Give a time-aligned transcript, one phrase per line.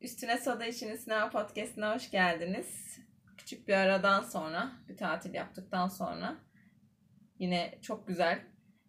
[0.00, 2.98] Üstüne Soda İçinin Sinema Podcast'ına hoş geldiniz.
[3.38, 6.36] Küçük bir aradan sonra, bir tatil yaptıktan sonra
[7.38, 8.38] yine çok güzel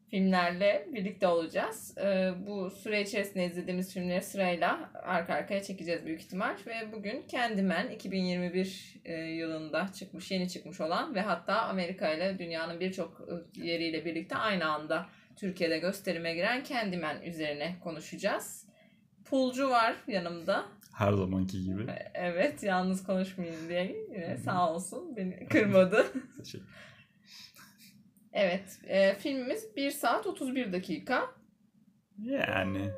[0.09, 1.97] filmlerle birlikte olacağız.
[1.97, 6.55] Ee, bu süre içerisinde izlediğimiz filmleri sırayla arka arkaya çekeceğiz büyük ihtimal.
[6.67, 12.79] Ve bugün Candyman 2021 e, yılında çıkmış, yeni çıkmış olan ve hatta Amerika ile dünyanın
[12.79, 18.70] birçok e, yeriyle birlikte aynı anda Türkiye'de gösterime giren Candyman üzerine konuşacağız.
[19.31, 20.65] Pulcu var yanımda.
[20.93, 21.85] Her zamanki gibi.
[22.13, 26.05] Evet yalnız konuşmayayım diye yine sağ olsun beni kırmadı.
[26.37, 26.67] Teşekkür.
[28.33, 31.25] evet e, filmimiz 1 saat 31 dakika.
[32.17, 32.91] Yani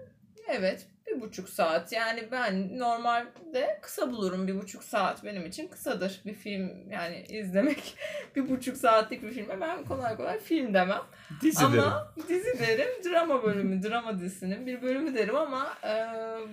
[0.47, 6.21] Evet bir buçuk saat yani ben normalde kısa bulurum bir buçuk saat benim için kısadır
[6.25, 7.95] bir film yani izlemek
[8.35, 11.01] bir buçuk saatlik bir filme ben kolay kolay film demem.
[11.41, 11.79] dizi derim.
[11.79, 15.93] Ama dizi derim drama bölümü drama dizisinin bir bölümü derim ama e,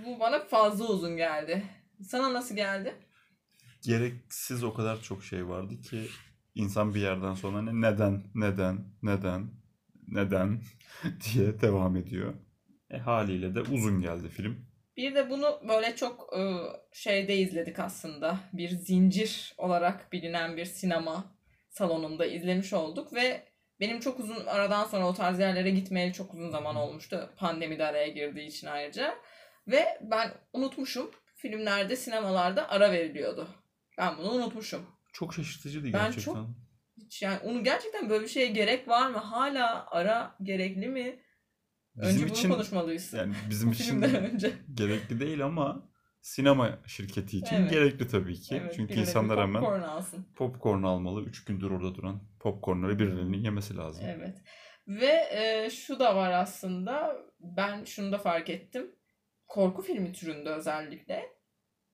[0.07, 1.63] bu bana fazla uzun geldi.
[2.03, 2.95] Sana nasıl geldi?
[3.83, 6.09] Gereksiz o kadar çok şey vardı ki
[6.55, 9.51] insan bir yerden sonra hani neden, neden, neden,
[10.09, 10.63] neden
[11.05, 12.35] diye devam ediyor.
[12.91, 14.67] E, haliyle de uzun geldi film.
[14.97, 16.41] Bir de bunu böyle çok e,
[16.93, 18.39] şeyde izledik aslında.
[18.53, 21.25] Bir zincir olarak bilinen bir sinema
[21.69, 23.49] salonunda izlemiş olduk ve
[23.81, 27.31] benim çok uzun aradan sonra o tarz yerlere gitmeyeli çok uzun zaman olmuştu.
[27.37, 29.15] Pandemi de araya girdiği için ayrıca.
[29.69, 31.11] Ve ben unutmuşum.
[31.37, 33.49] Filmlerde, sinemalarda ara veriliyordu.
[33.99, 34.87] Ben bunu unutmuşum.
[35.13, 36.23] Çok şaşırtıcıydı Ben gerçekten.
[36.35, 36.49] çok-
[36.97, 39.19] Hiç yani onu gerçekten böyle bir şeye gerek var mı?
[39.19, 41.21] Hala ara gerekli mi?
[42.03, 43.13] Bizim Önce için bunu konuşmalıyız.
[43.13, 44.53] yani bizim için önce.
[44.75, 47.71] gerekli değil ama sinema şirketi için Evet.
[47.71, 48.61] gerekli tabii ki.
[48.63, 50.27] Evet, Çünkü insanlar hemen popcorn alsın.
[50.37, 51.23] popcorn almalı.
[51.25, 54.05] 3 gündür orada duran popcornları birilerinin yemesi lazım.
[54.09, 54.37] Evet.
[54.89, 57.17] Ve e, şu da var aslında.
[57.41, 58.95] Ben şunu da fark ettim.
[59.47, 61.23] Korku filmi türünde özellikle.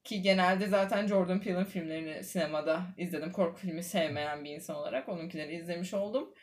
[0.05, 3.33] Ki genelde zaten Jordan Peele'in filmlerini sinemada izledim.
[3.33, 6.35] Korku filmi sevmeyen bir insan olarak onunkileri izlemiş oldum.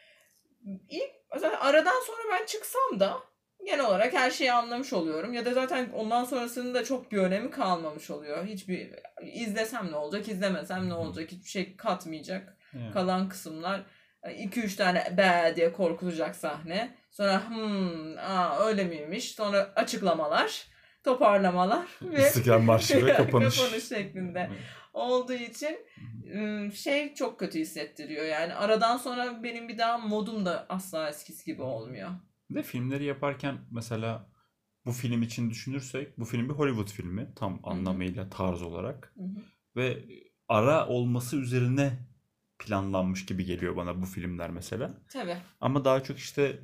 [0.89, 1.11] İlk
[1.59, 3.17] aradan sonra ben çıksam da
[3.65, 5.33] genel olarak her şeyi anlamış oluyorum.
[5.33, 8.45] Ya da zaten ondan sonrasının da çok bir önemi kalmamış oluyor.
[8.45, 8.89] Hiçbir
[9.33, 12.91] izlesem ne olacak, izlemesem ne olacak, hiçbir şey katmayacak Yani.
[12.91, 13.81] kalan kısımlar
[14.23, 16.95] 2-3 tane be diye korkulacak sahne.
[17.11, 19.31] Sonra hmm aa, öyle miymiş.
[19.31, 20.67] Sonra açıklamalar,
[21.03, 23.87] toparlamalar ve İstiklal Marşı ve kapanış.
[23.89, 24.49] şeklinde
[24.93, 25.77] olduğu için
[26.75, 28.25] şey çok kötü hissettiriyor.
[28.25, 32.09] Yani aradan sonra benim bir daha modum da asla eskisi gibi olmuyor.
[32.49, 34.29] Bir de filmleri yaparken mesela
[34.85, 39.27] bu film için düşünürsek bu film bir Hollywood filmi tam anlamıyla tarz olarak Hı hı.
[39.75, 40.05] ve
[40.47, 41.99] ara olması üzerine
[42.59, 44.91] planlanmış gibi geliyor bana bu filmler mesela.
[45.09, 45.37] Tabii.
[45.61, 46.59] Ama daha çok işte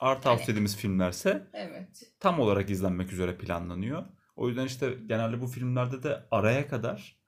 [0.00, 2.12] art house Hani- dediğimiz filmlerse Evet.
[2.20, 4.04] tam olarak izlenmek üzere planlanıyor.
[4.36, 7.20] O yüzden işte genelde bu filmlerde de araya kadar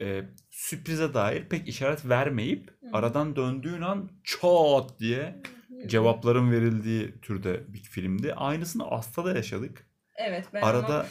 [0.00, 2.86] e, sürprize dair pek işaret vermeyip Hı.
[2.92, 5.42] aradan döndüğün an çat diye
[5.86, 8.34] cevapların verildiği türde bir filmdi.
[8.34, 9.86] Aynısını Aslı'da yaşadık.
[10.16, 11.06] Evet ben arada onu-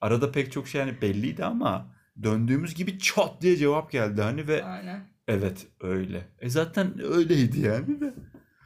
[0.00, 4.64] arada pek çok şey yani belliydi ama döndüğümüz gibi çat diye cevap geldi hani ve
[4.64, 5.00] Aynen.
[5.28, 6.28] evet öyle.
[6.40, 8.14] E zaten öyleydi yani de.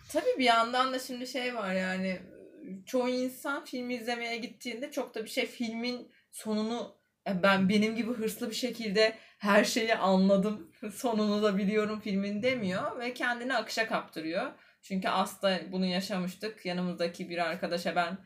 [0.08, 2.20] Tabii bir yandan da şimdi şey var yani
[2.86, 6.96] çoğu insan film izlemeye gittiğinde çok da bir şey filmin sonunu
[7.28, 12.98] e, ben benim gibi hırslı bir şekilde her şeyi anladım sonunu da biliyorum filmin demiyor
[13.00, 14.52] ve kendini akışa kaptırıyor.
[14.84, 16.66] Çünkü Aslı bunu yaşamıştık.
[16.66, 18.18] Yanımızdaki bir arkadaşa ben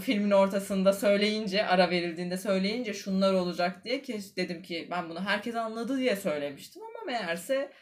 [0.00, 5.54] filmin ortasında söyleyince ara verildiğinde söyleyince şunlar olacak diye ki dedim ki ben bunu herkes
[5.54, 7.72] anladı diye söylemiştim ama meğerse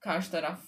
[0.00, 0.60] karşı taraf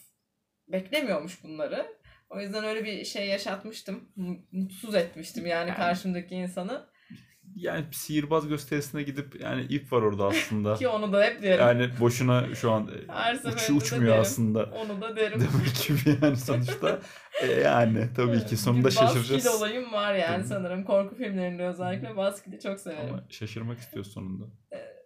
[0.69, 1.87] beklemiyormuş bunları.
[2.31, 4.13] O yüzden öyle bir şey yaşatmıştım.
[4.53, 6.90] Mutsuz etmiştim yani Yani- karşımdaki insanı.
[7.61, 10.75] Yani sihirbaz gösterisine gidip yani ip var orada aslında.
[10.79, 11.61] Ki onu da hep derim.
[11.61, 14.21] yani boşuna şu an Her uç, uçmuyor derim.
[14.21, 14.65] aslında.
[14.65, 15.41] Onu da derim.
[15.55, 16.99] Demek gibi yani sonuçta.
[17.43, 19.47] E yani tabii ki sonunda Bir baskil şaşıracağız.
[19.47, 20.49] olayım var yani Tabii.
[20.49, 20.85] sanırım.
[20.85, 23.09] Korku filmlerinde özellikle baskili çok severim.
[23.15, 24.45] Ama şaşırmak istiyoruz sonunda.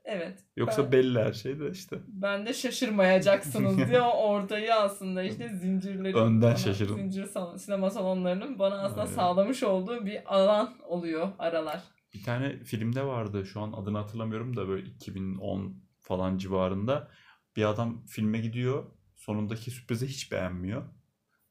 [0.05, 0.39] Evet.
[0.57, 1.97] Yoksa ben, belli her şey de işte.
[2.09, 6.97] ben de şaşırmayacaksınız diye ortayı aslında işte zincirlerin Önden şaşırın.
[6.97, 9.13] Zincir salon, sinema salonlarının bana aslında Aynen.
[9.15, 11.81] sağlamış olduğu bir alan oluyor aralar.
[12.15, 17.11] Bir tane filmde vardı şu an adını hatırlamıyorum da böyle 2010 falan civarında.
[17.57, 18.85] Bir adam filme gidiyor.
[19.15, 20.83] Sonundaki sürprizi hiç beğenmiyor.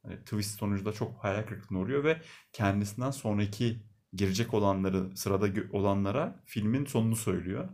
[0.03, 2.21] Hani twist sonucunda çok hayal kırıklığına uğruyor ve
[2.53, 3.83] kendisinden sonraki
[4.13, 7.69] girecek olanları sırada olanlara filmin sonunu söylüyor.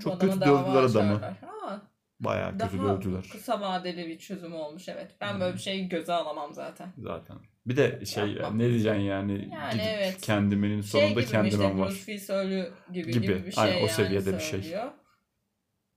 [0.00, 1.18] Çok adama kötü dövdüler adamı.
[1.18, 1.90] Ha,
[2.20, 5.16] Bayağı kötü dövdüler kısa vadeli bir çözüm olmuş evet.
[5.20, 5.40] Ben Hı.
[5.40, 6.92] böyle bir şeyi göze alamam zaten.
[6.98, 7.36] zaten.
[7.66, 8.58] Bir de şey Yapmam.
[8.58, 10.20] ne diyeceksin yani, Yani gidip evet.
[10.20, 11.88] kendimenin Şey sonunda gibi mi kendimem işte var.
[11.88, 13.12] Bruce gibi, Gibi.
[13.12, 14.50] gibi, bir şey Aynen, o yani seviyede bir şey.
[14.62, 14.92] söylüyor.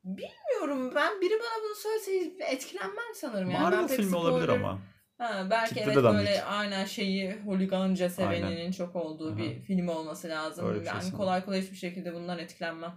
[0.04, 3.50] Bilmiyorum ben biri bana bunu söylese etkilenmem sanırım.
[3.50, 4.80] Yani Marvel ben filmi olabilir spoiler- ama.
[5.18, 6.19] Ha, belki Kitle evet de dandik.
[6.27, 8.72] böyle aynen şeyi holiganca seveninin Aynen.
[8.72, 9.38] çok olduğu Aha.
[9.38, 10.68] bir film olması lazım.
[10.68, 12.94] Öyle bir şey yani kolay kolay hiçbir şekilde bundan etkilenmem.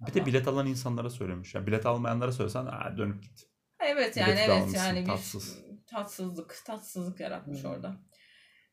[0.00, 1.54] Bir de Ama- bilet alan insanlara söylemiş.
[1.54, 2.66] Yani bilet almayanlara söylesen
[2.98, 3.48] dönüp git.
[3.80, 5.58] Evet yani Bileti de evet yani bir tatsız.
[5.92, 7.70] Tatsızlık, tatsızlık yaratmış Hmm.
[7.70, 7.96] orada.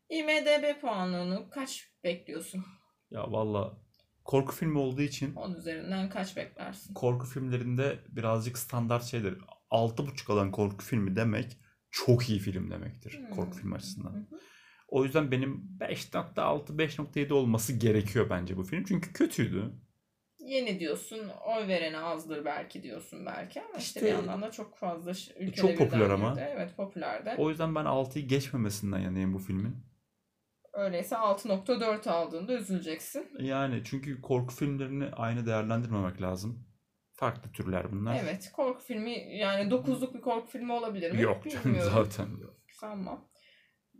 [0.10, 2.66] IMDB puanını kaç bekliyorsun?
[3.12, 3.77] Ya valla
[4.25, 6.94] korku filmi olduğu için 10 üzerinden kaç beklersin?
[6.94, 9.38] korku filmlerinde birazcık standart şeydir.
[9.71, 11.57] 6.5 alan korku filmi demek
[11.92, 13.30] çok iyi film demektir Hmm.
[13.30, 14.12] korku filmi açısından.
[14.13, 14.25] Hı.
[14.88, 18.83] O yüzden benim 5.6 5.7 olması gerekiyor bence bu film.
[18.83, 19.74] Çünkü kötüydü.
[20.50, 24.78] Yeni diyorsun, oy vereni azdır belki diyorsun belki ama işte, İşte- bir yandan da çok
[24.78, 26.30] fazla ülkede Çok popüler ama.
[26.30, 26.48] girdi.
[26.56, 27.36] Evet popüler de.
[27.38, 29.75] O yüzden ben 6'yı geçmemesinden yanayım bu filmin.
[30.74, 33.28] Öyleyse 6.4 aldığında üzüleceksin.
[33.40, 36.66] Yani çünkü korku filmlerini aynı değerlendirmemek lazım.
[37.12, 38.19] Farklı türler bunlar.
[38.24, 41.22] Evet korku filmi yani 9'luk bir korku filmi olabilir mi?
[41.22, 41.92] Yok canım Bilmiyorum.
[41.96, 42.28] zaten.
[42.80, 43.30] Sanmam.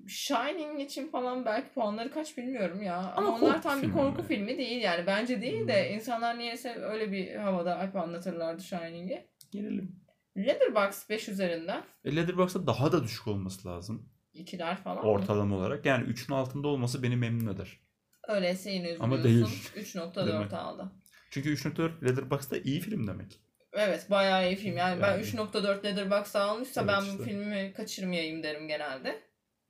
[0.08, 2.96] Shining için falan belki puanları kaç bilmiyorum ya.
[2.98, 4.28] Ama, Ama onlar tam bir korku mi?
[4.28, 5.08] filmi değil yani.
[5.08, 5.96] Bence değil de Hmm.
[5.96, 9.28] insanlar niyeyse öyle bir havada hep anlatırlardı Shining'i.
[9.52, 9.96] Gelelim.
[10.38, 11.84] Letterboxd 5 üzerinden.
[12.06, 14.10] E, Letterboxd'da daha da düşük olması lazım.
[14.34, 15.12] ikiler falan mı?
[15.12, 15.86] Ortalama olarak.
[15.86, 17.80] Yani 3'ün altında olması beni memnun eder.
[18.28, 19.04] Öyleyse yine üzülüyorsun.
[19.04, 19.46] Ama değil.
[19.76, 20.54] 3.4 Demek.
[20.54, 20.92] aldı.
[21.32, 23.40] Çünkü 3.4 Letterboxd'da iyi film demek.
[23.74, 24.78] Evet bayağı iyi film.
[24.78, 25.22] Yani, ben Yani.
[25.22, 27.20] 3.4 Letterboxd'a almışsa Evet ben işte.
[27.20, 29.20] bu filmi kaçırmayayım derim genelde.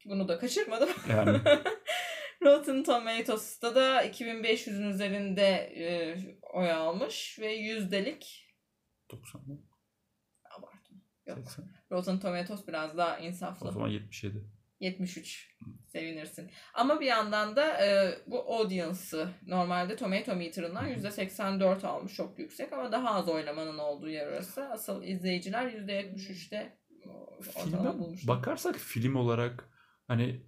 [0.06, 0.90] Bunu da kaçırmadım.
[1.10, 1.40] Yani
[2.44, 6.16] Rotten Tomatoes'ta da 2500'ün üzerinde e,
[6.54, 8.48] oy almış ve yüzdelik
[9.12, 9.60] 90 mı?
[10.58, 10.98] abartma.
[11.26, 11.38] Yok.
[11.38, 11.66] 80.
[11.92, 13.72] Rotten Tomatoes biraz daha O insaflı.
[13.72, 14.44] zaman 77.
[14.80, 15.56] 73.
[15.88, 16.52] Sevinirsin.
[16.74, 22.14] Ama bir yandan da e, bu audience'ı normalde Tomato Meter'ından %84 almış.
[22.16, 24.70] Çok yüksek ama daha az oylamanın olduğu yer orası.
[24.70, 26.78] Asıl izleyiciler %73'te
[27.56, 28.38] ortalama Filme bulmuşlar.
[28.38, 29.70] bakarsak film olarak
[30.10, 30.42] hani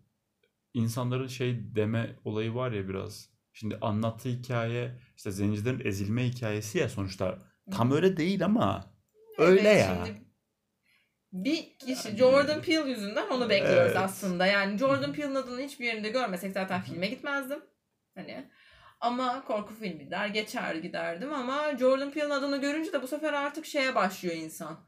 [0.74, 3.30] insanların şey deme olayı var ya biraz.
[3.54, 7.40] Şimdi anlattığı hikaye işte zencilerin ezilme hikayesi ya sonuçta.
[7.72, 8.94] Tam öyle değil ama
[9.38, 10.04] öyle Evet, ya.
[10.06, 10.22] şimdi
[11.34, 13.98] bir kişi Yani- Jordan Peele yüzünden onu bekliyoruz Evet.
[13.98, 14.46] aslında.
[14.46, 17.60] Yani Jordan Peele'ın adını hiçbir yerinde görmesek zaten filme gitmezdim.
[18.16, 18.50] Hani
[19.00, 23.66] ama korku filmi der geçer giderdim ama Jordan Peele'ın adını görünce de bu sefer artık
[23.66, 24.86] şeye başlıyor insan.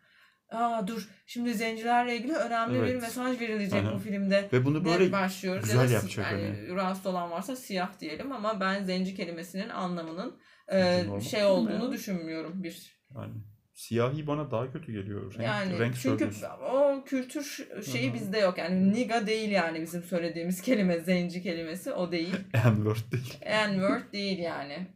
[0.50, 3.02] Aa dur şimdi zencilerle ilgili önemli bir Evet.
[3.02, 3.94] mesaj verilecek Aha.
[3.94, 4.50] bu filmde.
[4.54, 6.76] Ve bunu böyle başlıyoruz güzel ya da yapacak yani hani.
[6.76, 10.40] rahatsız olan varsa siyah diyelim ama ben zenci kelimesinin anlamının
[10.72, 11.92] e, şey olduğunu ya?
[11.92, 13.34] düşünmüyorum bir yani
[13.74, 15.34] siyahi bana daha kötü geliyor.
[15.34, 16.48] Renk, yani renk çünkü söylüyorsun.
[16.74, 18.14] o kültür şeyi hı.
[18.14, 18.58] bizde yok.
[18.58, 22.36] Yani niga değil yani bizim söylediğimiz kelime zenci kelimesi o değil.
[22.54, 23.40] N-word değil.
[23.46, 24.88] N-word değil yani.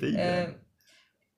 [0.00, 0.54] Değil Ee, yani.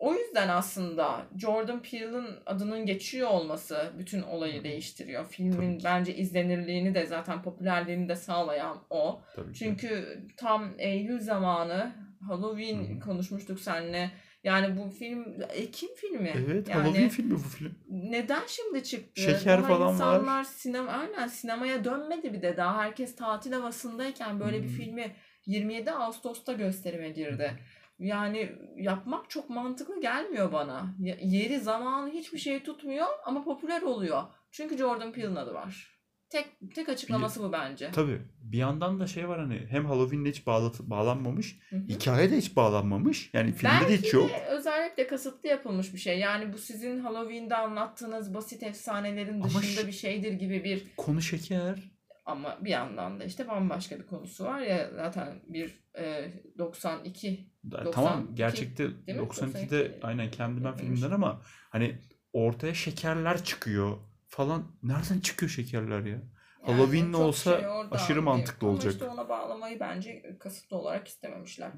[0.03, 4.65] O yüzden aslında Jordan Peele'ın adının geçiyor olması bütün olayı Hı.
[4.65, 5.27] değiştiriyor.
[5.27, 5.85] Filmin ki.
[5.85, 9.23] bence izlenirliğini de zaten popülerliğini de sağlayan o.
[9.37, 9.59] Tabii ki.
[9.59, 11.93] Çünkü tam Eylül zamanı
[12.29, 13.01] Halloween Hı hı.
[13.01, 14.11] konuşmuştuk seninle.
[14.45, 16.33] Yani bu film Ekim filmi.
[16.49, 17.75] Evet yani, Halloween filmi bu film.
[17.89, 19.21] neden şimdi çıktı?
[19.23, 19.93] Şeker daha falan var.
[19.93, 24.77] insanlar sinema aynen sinemaya dönmedi bir de daha herkes tatil havasındayken böyle bir Hmm.
[24.77, 25.13] filmi
[25.47, 27.53] 27 Ağustos'ta gösterime girdi.
[27.99, 30.95] Yani yapmak çok mantıklı gelmiyor bana.
[31.23, 34.23] Yeri, zamanı hiçbir şey tutmuyor ama popüler oluyor.
[34.51, 35.93] Çünkü Jordan Peele'ın adı var.
[36.31, 37.91] Tek tek açıklaması bu bence.
[37.95, 38.21] Tabii.
[38.43, 41.59] Bir yandan da şey var hani hem Halloween'le hiç bağlat bağlanmamış,
[41.89, 43.31] hikaye de hiç bağlanmamış.
[43.35, 44.31] Yani filmde de Belki hiç yok.
[44.31, 46.19] de özellikle kasıtlı yapılmış bir şey.
[46.19, 51.23] Yani bu sizin Halloween'de anlattığınız basit efsanelerin Ama dışında ş- bir şeydir gibi bir Konu
[51.23, 51.79] şeker.
[52.25, 57.52] ama bir yandan da işte bambaşka bir konusu var ya zaten bir e, 92 Da-
[57.71, 59.25] 92 tamam gerçekte değil mi?
[59.25, 60.95] 92'de 92 aynen Candyman yapılmış.
[61.01, 61.41] filminden ama
[61.71, 61.99] hani
[62.33, 63.97] ortaya şekerler çıkıyor
[64.29, 64.77] falan.
[64.83, 66.07] Nereden çıkıyor şekerler ya?
[66.07, 66.23] Yani
[66.63, 68.93] Halloween'le çok olsa şey aşırı mantıklı ama olacak.
[68.93, 71.71] işte ona bağlamayı bence kasıtlı olarak istememişler.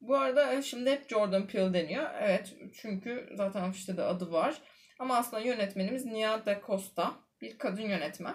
[0.00, 2.04] Bu arada şimdi hep Jordan Peele deniyor.
[2.20, 4.54] Evet çünkü zaten işte de adı var.
[4.98, 7.14] Ama aslında yönetmenimiz Nia Da Costa.
[7.40, 8.34] Bir kadın yönetmen.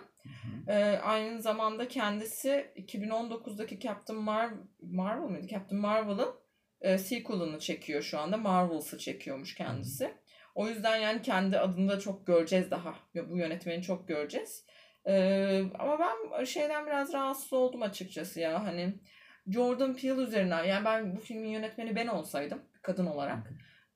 [0.67, 4.49] Ee, aynı zamanda kendisi 2019'daki Captain Mar
[4.81, 5.47] Marvel mıydı?
[5.47, 6.35] Captain Marvel'ın
[6.81, 8.37] e, sequel'ını çekiyor şu anda.
[8.37, 10.13] Marvel'sı çekiyormuş kendisi.
[10.55, 12.95] O yüzden yani kendi adını da çok göreceğiz daha.
[13.29, 14.65] Bu yönetmeni çok göreceğiz.
[15.05, 18.63] Ee, ama ben şeyden biraz rahatsız oldum açıkçası ya.
[18.65, 18.99] Hani
[19.47, 23.47] Jordan Peele üzerinden yani ben bu filmin yönetmeni ben olsaydım kadın olarak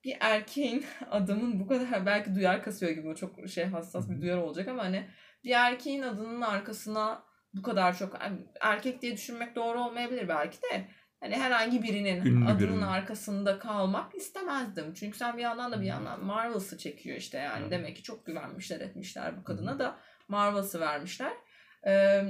[0.04, 4.68] bir erkeğin adamın bu kadar belki duyar kasıyor gibi çok şey hassas bir duyar olacak
[4.68, 5.08] ama hani
[5.44, 7.24] bir erkeğin adının arkasına
[7.54, 10.88] bu kadar çok hani erkek diye düşünmek doğru olmayabilir belki de
[11.24, 12.82] hani herhangi birinin Ünlü adının birinin.
[12.82, 14.94] arkasında kalmak istemezdim.
[14.94, 17.66] Çünkü sen bir yandan da bir yandan Marvel'sı çekiyor işte yani.
[17.66, 17.70] Hı.
[17.70, 21.32] Demek ki çok güvenmişler etmişler bu kadına da Marvel'sı vermişler.
[21.86, 22.22] Ee,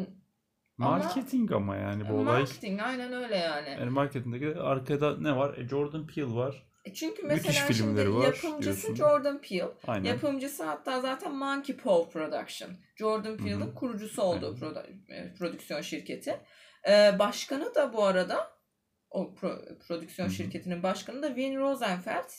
[0.78, 2.24] Ama- Marketing ama yani bu olay.
[2.40, 3.70] marketing aynen öyle yani.
[3.70, 5.58] Yani marketingdeki arkada ne var?
[5.58, 6.66] E, Jordan Peele var.
[6.84, 8.94] E Çünkü mesela şimdi yapımcısı diyorsun.
[8.94, 9.68] Jordan Peele.
[9.86, 10.08] Aynen.
[10.08, 12.70] Yapımcısı hatta zaten Monkey Paw Production.
[12.96, 13.74] Jordan hı.
[13.74, 16.40] kurucusu olduğu produ- e, prodüksiyon şirketi.
[16.88, 18.53] Ee, başkanı da bu arada
[19.14, 20.36] o pro- prodüksiyon Hı hı.
[20.36, 22.30] şirketinin başkanı da Win Rosenfeld.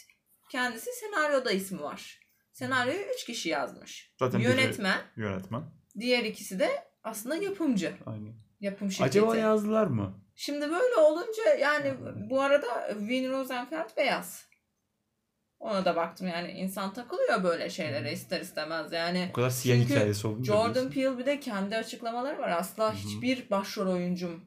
[0.52, 2.20] Kendisi senaryoda ismi var.
[2.52, 4.14] Senaryoyu üç kişi yazmış.
[4.20, 5.64] Zaten biri Yönetmen, yönetmen.
[6.00, 6.70] diğer ikisi de
[7.04, 7.94] aslında yapımcı.
[8.06, 8.34] Aynen.
[8.60, 9.10] Yapım şirketi.
[9.20, 10.22] Acaba yazdılar mı?
[10.36, 12.16] Şimdi böyle olunca yani Hı.
[12.30, 14.46] bu arada Win Rosenfeld beyaz.
[15.60, 19.28] Ona da baktım yani insan takılıyor böyle şeylere ister istemez yani.
[19.32, 20.90] O kadar siyah Çünkü hikayesi olunca Jordan.
[20.90, 22.50] Peele bir de kendi açıklamaları var.
[22.50, 22.96] Asla Hı hı.
[22.98, 24.46] hiçbir başrol oyuncum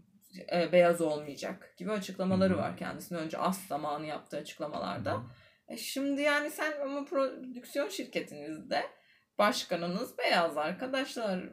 [0.52, 5.22] e, beyaz olmayacak gibi açıklamaları var kendisinden önce az zamanı yaptığı açıklamalarda.
[5.68, 8.82] E şimdi yani sen ama prodüksiyon şirketinizde
[9.38, 11.44] başkanınız beyaz arkadaşlar.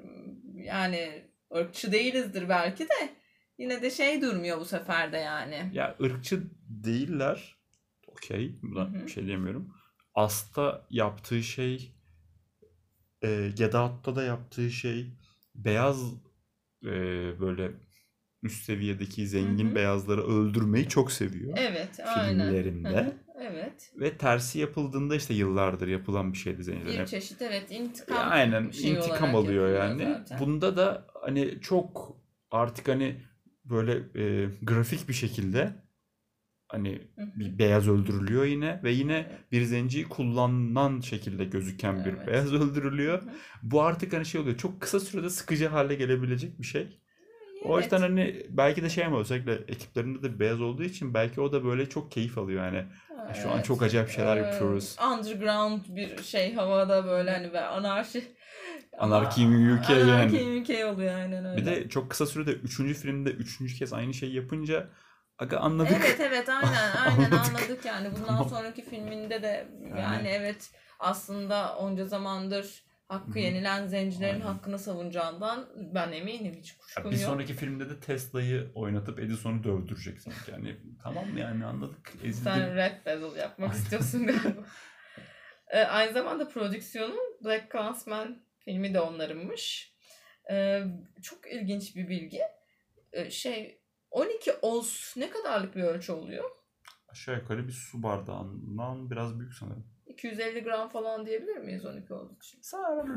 [0.56, 3.10] Yani ırkçı değilizdir belki de
[3.58, 5.70] yine de şey durmuyor bu sefer de yani.
[5.74, 7.56] Ya ırkçı değiller.
[8.08, 8.56] Okey.
[8.62, 9.06] Buna Hı hı.
[9.06, 9.74] bir şey diyemiyorum.
[10.16, 11.96] Asta yaptığı şey
[13.24, 15.12] e, Get Out'ta da yaptığı şey
[15.56, 16.14] beyaz
[16.84, 16.90] e,
[17.40, 17.72] böyle
[18.46, 19.76] üst seviyedeki zengin Hı hı.
[19.76, 21.54] beyazları öldürmeyi çok seviyor.
[21.58, 22.40] Evet, aynen.
[22.40, 22.98] Filmlerinde.
[22.98, 23.92] Hı, Evet.
[24.00, 27.06] Ve tersi yapıldığında işte yıllardır yapılan bir şeydi Bir zenciler.
[27.06, 30.04] çeşit evet intikam Ya aynen şeyi intikam alıyor yani.
[30.04, 30.40] zaten.
[30.40, 32.18] Bunda da hani çok
[32.52, 33.22] artık hani
[33.66, 33.94] böyle
[34.44, 35.76] e, grafik bir şekilde
[36.68, 42.28] hani bir beyaz öldürülüyor yine ve yine bir zenciyi kullanılan şekilde gözüken bir Evet.
[42.28, 43.24] beyaz öldürülüyor.
[43.64, 44.58] Bu artık hani şey oluyor.
[44.58, 47.02] Çok kısa sürede sıkıcı hale gelebilecek bir şey.
[47.66, 48.10] O yüzden Evet.
[48.10, 51.90] hani belki de şey ama özellikle ekiplerinde de beyaz olduğu için belki o da böyle
[51.90, 52.86] çok keyif alıyor yani.
[53.44, 53.66] Şu an Evet.
[53.66, 54.96] çok acayip şeyler Ee, yapıyoruz.
[55.14, 58.36] Underground bir şey havada böyle hani ve anarşi.
[59.00, 60.38] Anarchy in UK yani.
[60.42, 61.58] in UK oluyor aynen öyle.
[61.62, 64.90] Bir de çok kısa sürede üçüncü filmde üçüncü kez aynı şeyi yapınca
[65.40, 65.98] aga anladık.
[66.06, 66.72] Evet evet aynen
[67.06, 67.34] aynen Anladık.
[67.50, 68.08] anladık yani.
[68.12, 68.50] Bundan Tamam.
[68.50, 70.28] sonraki filminde de yani Yani.
[70.28, 70.70] evet
[71.00, 73.40] aslında onca zamandır hakkı Hı hı.
[73.40, 74.46] yenilen zencilerin Aynen.
[74.46, 77.26] hakkını savunacağından ben eminim hiç Ya kuşkum bir yok.
[77.26, 80.52] sonraki filmde de Tesla'yı oynatıp Edison'u dövdürecek sanki.
[80.52, 82.14] Yani tamam mı yani anladık.
[82.24, 82.44] Ezildi.
[82.44, 83.82] Sen Red Bezel yapmak Aynen.
[83.82, 84.64] istiyorsun galiba.
[85.68, 89.94] Ee, aynı zamanda prodüksiyonu Black Clansman filmi de onlarınmış.
[90.52, 90.84] Ee,
[91.22, 92.42] çok ilginç bir bilgi.
[93.14, 93.82] Ee, şey
[94.12, 96.50] 12 oz ne kadarlık bir ölçü oluyor?
[97.08, 99.88] Aşağı yukarı bir su bardağından biraz büyük sanırım.
[100.16, 102.62] 250 gram falan diyebilir miyiz 12 oz için?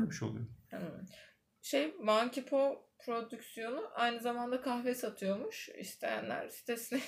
[0.09, 0.45] Bir şey oluyor.
[0.69, 0.79] Hmm.
[1.61, 5.69] Şey Monkey Paw prodüksiyonu aynı zamanda kahve satıyormuş.
[5.69, 6.99] İsteyenler sitesine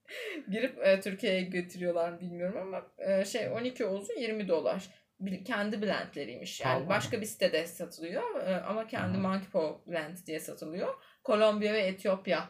[0.50, 4.88] girip e, Türkiye'ye getiriyorlar mı bilmiyorum ama e, şey 12 ozu 20 dolar.
[5.20, 6.60] Bil- kendi blendleriymiş.
[6.60, 6.88] Yani Pahalı.
[6.88, 9.28] başka bir sitede satılıyor e, ama kendi Aha.
[9.28, 10.94] Monkey Paw blend diye satılıyor.
[11.24, 12.48] Kolombiya ve Etiyopya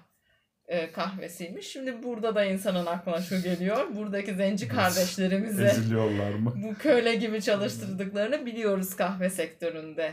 [0.69, 1.67] e, kahvesiymiş.
[1.67, 3.97] Şimdi burada da insanın aklına şu geliyor.
[3.97, 6.55] Buradaki zenci kardeşlerimize Eziliyorlar mı?
[6.57, 10.13] bu köle gibi çalıştırdıklarını biliyoruz kahve sektöründe.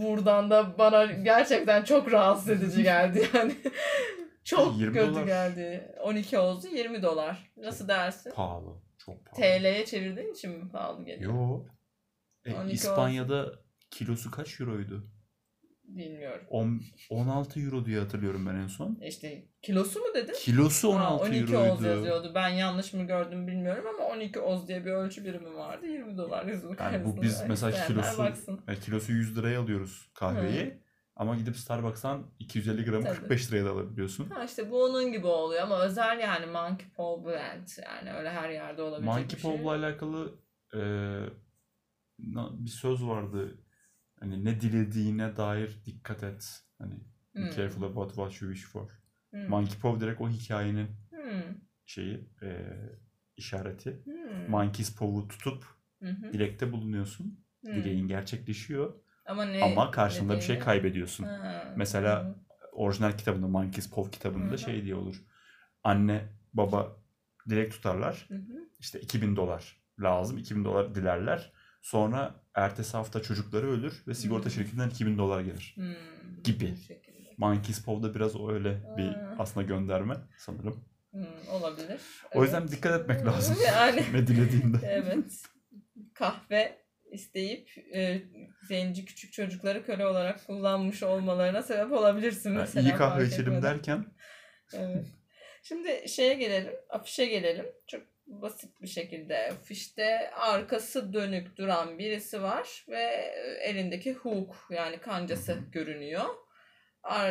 [0.00, 3.52] Buradan da bana gerçekten çok rahatsız edici geldi yani.
[4.44, 5.26] çok 20 kötü dolar.
[5.26, 5.94] geldi.
[6.02, 7.52] 12 oldu 20 dolar.
[7.56, 8.32] Nasıl dersin?
[8.34, 8.74] Pahalı.
[8.98, 9.40] Çok pahalı.
[9.40, 11.32] TL'ye çevirdiğin için mi pahalı geliyor?
[11.32, 11.66] Yo.
[12.44, 13.52] E, 12 İspanya'da
[13.90, 15.10] kilosu kaç euroydu?
[15.96, 16.44] Bilmiyorum.
[16.50, 16.80] On-
[17.10, 18.98] 16 euro diye hatırlıyorum ben en son.
[19.02, 20.34] İşte kilosu mu dedin?
[20.38, 21.86] Kilosu Ha, 16 12 oz euroydu.
[21.86, 22.32] yazıyordu.
[22.34, 25.86] Ben yanlış mı gördüm bilmiyorum ama 12 oz diye bir ölçü birimi vardı.
[25.86, 28.60] 20 dolar yazılı Yani bu biz mesela kilosu baksın.
[28.68, 30.80] e, kilosu 100 liraya alıyoruz kahveyi.
[31.16, 33.14] Ama gidip Starbucks'tan 250 gramı Tabii.
[33.16, 34.30] 45 liraya da alabiliyorsun.
[34.30, 37.68] Ha işte bu onun gibi oluyor ama özel yani Monkey Paw Blend.
[37.86, 39.50] Yani öyle her yerde olabilecek Monkey bir şey.
[39.56, 40.34] Paw'la alakalı
[40.74, 40.80] e,
[42.64, 43.58] bir söz vardı.
[44.20, 46.62] Hani ne dilediğine dair dikkat et.
[46.78, 46.94] Hani
[47.34, 47.50] be Hmm.
[47.50, 48.88] careful about what you wish for.
[49.30, 49.48] Hmm.
[49.48, 51.54] Monkey Paw direkt o hikayenin Hmm.
[51.86, 52.66] şeyi e,
[53.36, 54.02] işareti.
[54.04, 54.50] Hmm.
[54.50, 55.64] Monkey's Paw'u tutup
[56.02, 56.32] hı.
[56.32, 57.44] dilekte bulunuyorsun.
[57.64, 57.74] Hmm.
[57.74, 58.94] Dileğin gerçekleşiyor.
[59.26, 59.60] Ama ne?
[59.60, 61.24] Ama karşında bir şey kaybediyorsun.
[61.24, 61.74] Ha.
[61.76, 62.34] Mesela Hı.
[62.72, 64.58] orijinal kitabında Monkey's Paw kitabında hı.
[64.58, 65.22] şey diye olur.
[65.84, 66.96] Anne baba
[67.48, 68.24] dilek tutarlar.
[68.28, 68.40] Hı.
[68.78, 70.38] İşte 2000 dolar lazım.
[70.38, 71.52] 2000 dolar dilerler.
[71.80, 74.50] Sonra ertesi hafta çocukları ölür ve sigorta Hı.
[74.50, 75.72] şirketinden 2000 dolar gelir.
[75.76, 75.94] Hmm.
[76.44, 76.74] Gibi.
[77.38, 79.34] Monkey's Paw'da biraz öyle bir Ha.
[79.38, 80.84] aslında gönderme sanırım.
[81.10, 82.00] Hmm, olabilir.
[82.34, 83.56] O yüzden dikkat etmek lazım.
[83.66, 84.76] Yani ne dilediğinde.
[84.82, 85.42] evet.
[86.14, 86.78] Kahve
[87.12, 88.22] isteyip e,
[88.68, 92.88] zenci küçük çocukları köle olarak kullanmış olmalarına sebep olabilirsin Yani mesela.
[92.90, 94.04] iyi kahve içelim derken
[94.72, 95.06] Evet.
[95.62, 97.66] Şimdi şeye gelelim, afişe gelelim.
[97.86, 103.02] Çok basit bir şekilde afişte arkası dönük duran birisi var ve
[103.62, 106.24] elindeki hook yani kancası görünüyor.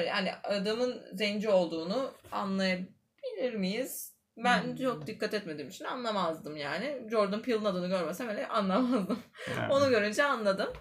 [0.07, 4.15] Yani adamın zenci olduğunu anlayabilir miyiz?
[4.37, 4.75] Ben Hmm.
[4.75, 7.01] çok dikkat etmediğim için anlamazdım yani.
[7.11, 9.23] Jordan Peele'ın adını görmesem öyle anlamazdım.
[9.57, 10.73] yani, Onu görünce anladım.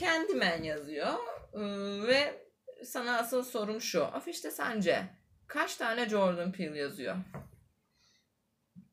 [0.00, 1.08] Candyman yazıyor.
[1.54, 1.60] Ee,
[2.06, 2.46] Ve
[2.84, 4.04] sana asıl sorum şu.
[4.04, 5.02] Afişte sence
[5.46, 7.16] kaç tane Jordan Peele yazıyor?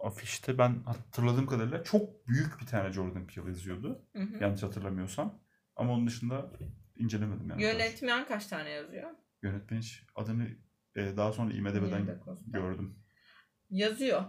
[0.04, 4.06] Afişte ben hatırladığım kadarıyla çok büyük bir tane Jordan Peele yazıyordu.
[4.16, 4.44] Hı hı.
[4.44, 5.40] Yanlış hatırlamıyorsam.
[5.76, 6.52] Ama onun dışında
[6.96, 7.64] incelemedim yani.
[7.64, 9.10] Yönetmen kaç tane yazıyor?
[9.42, 10.48] Yönetmen hiç adını
[10.96, 12.96] e, daha sonra IMDb'den gördüm.
[13.70, 14.24] Yazıyor.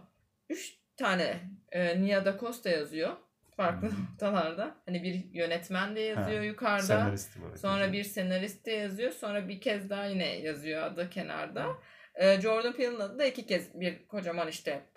[0.50, 3.16] Üç tane e, Nia Da Costa yazıyor.
[3.56, 4.02] Farklı Hı.
[4.02, 4.76] noktalarda.
[4.86, 6.82] Hani bir yönetmen de yazıyor Ha, yukarıda.
[6.82, 7.56] Senaristi var.
[7.56, 9.12] Sonra bir senarist de yazıyor.
[9.12, 11.66] Sonra bir kez daha yine yazıyor adı kenarda.
[12.14, 14.90] Ee, Jordan Peele'ın adı da iki kez bir kocaman işte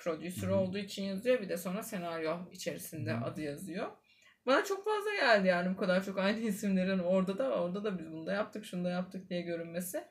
[0.49, 0.55] hı.
[0.55, 1.41] olduğu için yazıyor.
[1.41, 3.91] Bir de sonra senaryo içerisinde adı yazıyor.
[4.45, 8.11] Bana çok fazla geldi yani bu kadar çok aynı isimlerin orada da orada da biz
[8.11, 10.03] bunu da yaptık şunu da yaptık diye görünmesi.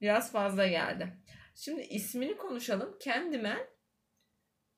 [0.00, 1.12] Biraz fazla geldi.
[1.54, 2.98] Şimdi ismini konuşalım.
[3.04, 3.66] Candyman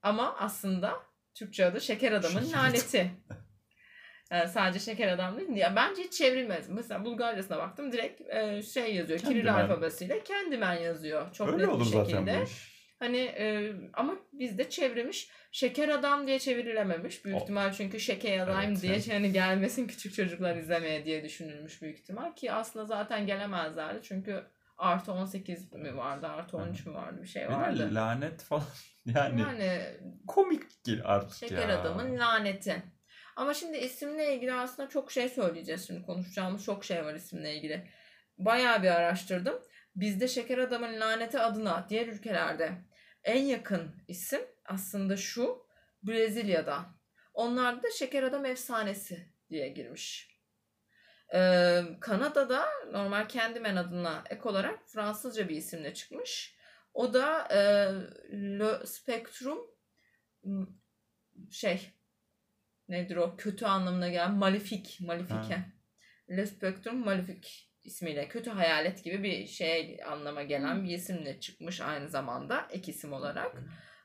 [0.03, 0.93] ama aslında
[1.35, 3.11] Türkçe adı Şeker Adamın Laneti.
[4.31, 5.49] Yani sadece şeker adam değil.
[5.57, 6.69] Ya bence hiç çevrilmez.
[6.69, 9.19] Mesela Bulgarcasına baktım direkt e, şey yazıyor.
[9.19, 9.61] Kiril Candyman.
[9.71, 11.33] alfabesiyle Candyman yazıyor.
[11.33, 12.39] Çok Öyle net olur bir zaten şekilde.
[12.41, 12.79] bu iş.
[12.99, 17.25] Hani e, ama bizde çevrilmiş şeker adam diye çevrilememiş.
[17.25, 19.13] Büyük O- ihtimal çünkü şeker adam Evet, diye yani.
[19.13, 22.35] hani gelmesin küçük çocuklar izlemeye diye düşünülmüş büyük ihtimal.
[22.35, 24.01] Ki aslında zaten gelemezlerdi.
[24.03, 24.43] Çünkü
[24.79, 27.91] artı 18 mi vardı artı 13 mü vardı bir şey Bir vardı.
[27.95, 28.65] lanet falan.
[29.15, 29.83] Yani, Yani
[30.27, 30.63] komik
[31.05, 31.81] artık Şeker ya.
[31.81, 32.83] adamın laneti.
[33.39, 35.87] Ama şimdi isimle ilgili aslında çok şey söyleyeceğiz.
[35.87, 37.89] Şimdi konuşacağımız çok şey var isimle ilgili.
[38.39, 39.63] Bayağı bir araştırdım.
[39.97, 42.73] Bizde şeker adamın laneti adına diğer ülkelerde
[43.25, 45.67] en yakın isim aslında şu
[46.03, 46.87] Brezilya'da.
[47.35, 50.39] Onlarda da şeker adam efsanesi diye girmiş.
[51.35, 56.57] Ee, Kanada'da normal Candyman adına ek olarak Fransızca bir isimle çıkmış.
[56.95, 57.59] O da e,
[58.33, 59.59] Le Spectrum
[61.51, 61.98] şey
[62.89, 65.55] nedir o kötü anlamına gelen malefik malefike.
[65.55, 65.65] Ha.
[66.31, 67.49] Le Spectrum Malefic
[67.85, 73.13] ismiyle kötü hayalet gibi bir şey anlama gelen bir isimle çıkmış aynı zamanda ek isim
[73.13, 73.57] olarak.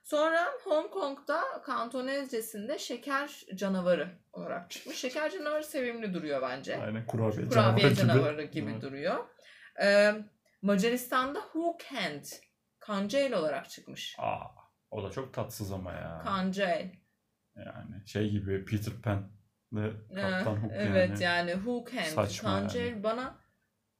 [0.03, 4.97] Sonra Hong Kong'da Kantonezcesinde şeker canavarı olarak çıkmış.
[4.97, 6.77] Şeker canavarı sevimli duruyor bence.
[6.77, 8.81] Aynen kurabiye, Kurabiye canavarı canavarı gibi Evet.
[8.81, 9.25] duruyor.
[9.83, 10.13] Ee,
[10.61, 12.23] Macaristan'da Hook Hand
[12.79, 14.15] kanca el olarak çıkmış.
[14.19, 14.45] Aa,
[14.91, 16.21] o da çok tatsız ama ya.
[16.25, 16.91] Kanca el.
[17.55, 19.31] Yani şey gibi Peter Pan
[19.73, 21.23] ve Ee, Kaptan Hook evet yani.
[21.23, 22.03] yani Hook Hand.
[22.05, 23.03] Saçma kanca yani.
[23.03, 23.39] bana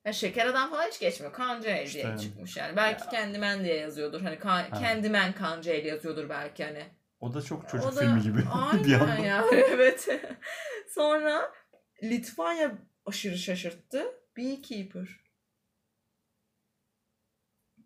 [0.05, 1.33] ya şeker adam falan hiç geçmiyor.
[1.33, 2.21] Kanca el İşte diye yani.
[2.21, 2.75] çıkmış yani.
[2.75, 3.11] Belki Ya.
[3.11, 4.21] Candyman diye yazıyordur.
[4.21, 4.79] Hani ka- Ha.
[4.81, 6.85] Candyman kanca el yazıyordur belki hani.
[7.19, 9.17] O da çok çocuk O da- filmi gibi Aynen bir yandan.
[9.17, 10.07] ya evet.
[10.89, 11.51] Sonra
[12.03, 12.71] Litvanya
[13.05, 14.03] aşırı şaşırttı.
[14.37, 15.07] Beekeeper.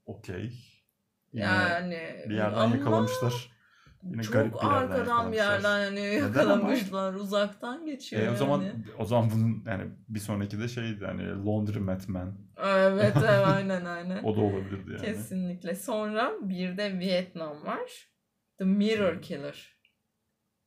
[0.06, 0.53] Okey.
[1.34, 3.57] Yani bir yerden ama yakalamışlar.
[4.12, 5.80] Yine çok garip bir yerden arkadan bir yakalamışlar.
[5.80, 7.13] yerden yani yakalamışlar.
[7.13, 8.74] Uzaktan geçiyor E, o zaman yani.
[9.00, 12.34] o zaman bunun yani bir sonraki de şeydi hani Laundromat Man.
[12.58, 14.24] Evet, evet aynen aynen.
[14.24, 15.02] O da olabilirdi yani.
[15.02, 15.76] Kesinlikle.
[15.76, 18.10] Sonra bir de Vietnam var.
[18.58, 19.78] The Mirror Killer.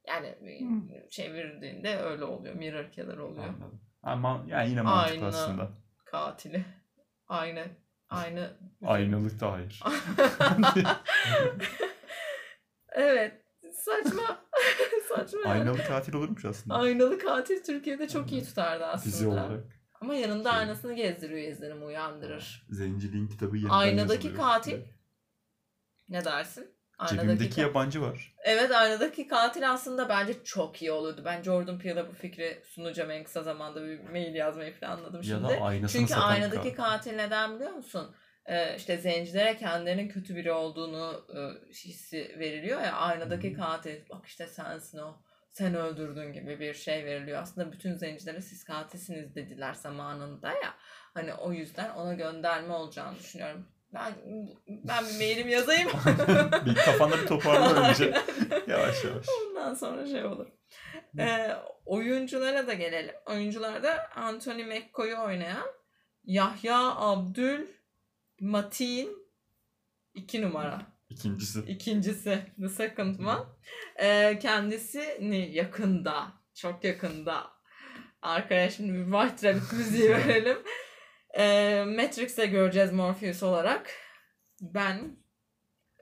[0.09, 0.83] Yani Hmm.
[1.11, 2.55] çevirdiğinde öyle oluyor.
[2.55, 3.45] Mirror Killer oluyor.
[3.49, 3.81] Anladım.
[4.03, 5.27] Ama yani yine mantıklı Aynı.
[5.27, 5.69] aslında.
[6.05, 6.65] Katili.
[7.29, 7.65] Aynı.
[8.09, 8.51] Aynı.
[8.85, 9.83] Aynalık da hayır.
[12.93, 13.33] evet.
[13.75, 14.45] Saçma.
[15.09, 15.41] Saçma.
[15.41, 15.51] yani.
[15.53, 16.75] Aynalı katil olurmuş aslında.
[16.75, 19.31] Aynalı katil Türkiye'de çok iyi tutardı Dizi aslında.
[19.45, 19.65] olarak.
[20.01, 22.67] Ama yanında Şey- aynasını gezdiriyor izlerimi uyandırır.
[22.71, 24.81] Zenciliğin kitabı yeniden Aynadaki katil.
[26.09, 26.75] Ne dersin?
[27.09, 28.35] Cebimdeki ka- yabancı var.
[28.45, 31.23] Evet aynadaki katil aslında bence çok iyi olurdu.
[31.25, 35.43] Ben Jordan Peele'a bu fikri sunacağım en kısa zamanda bir mail yazmayı planladım Ya şimdi.
[35.49, 36.77] da aynasını Çünkü aynadaki katil.
[36.77, 38.15] katil neden biliyor musun?
[38.51, 44.47] Ee, işte zencilere kendilerinin kötü biri olduğunu e, hissi veriliyor ya aynadaki katil bak işte
[44.47, 47.43] sensin o sen öldürdün gibi bir şey veriliyor.
[47.43, 50.75] Aslında bütün zencilere siz katilsiniz dediler zamanında ya.
[51.15, 53.67] Hani o yüzden ona gönderme olacağını düşünüyorum.
[53.95, 54.13] Ben
[54.69, 55.89] ben bir mailimi yazayım.
[56.67, 58.15] bir kafanda bir toparla önce.
[58.67, 59.27] Yavaş yavaş.
[59.47, 60.47] Ondan sonra şey olur.
[61.19, 61.51] Ee,
[61.87, 63.15] oyunculara da gelelim.
[63.27, 65.67] Oyuncularda Anthony McCoy'u oynayan
[66.25, 67.80] Yahya Abdül
[68.41, 69.19] Matin
[70.15, 70.83] iki numara.
[71.09, 71.61] İkincisi.
[71.61, 73.45] İkincisi The Second One.
[73.97, 77.61] Ee, kendisini yakında, çok yakında
[78.23, 80.59] Arkaya şimdi bir White Rabbit müziği verelim.
[81.39, 83.91] Ee, Matrix'te göreceğiz Morpheus olarak.
[84.61, 85.17] Ben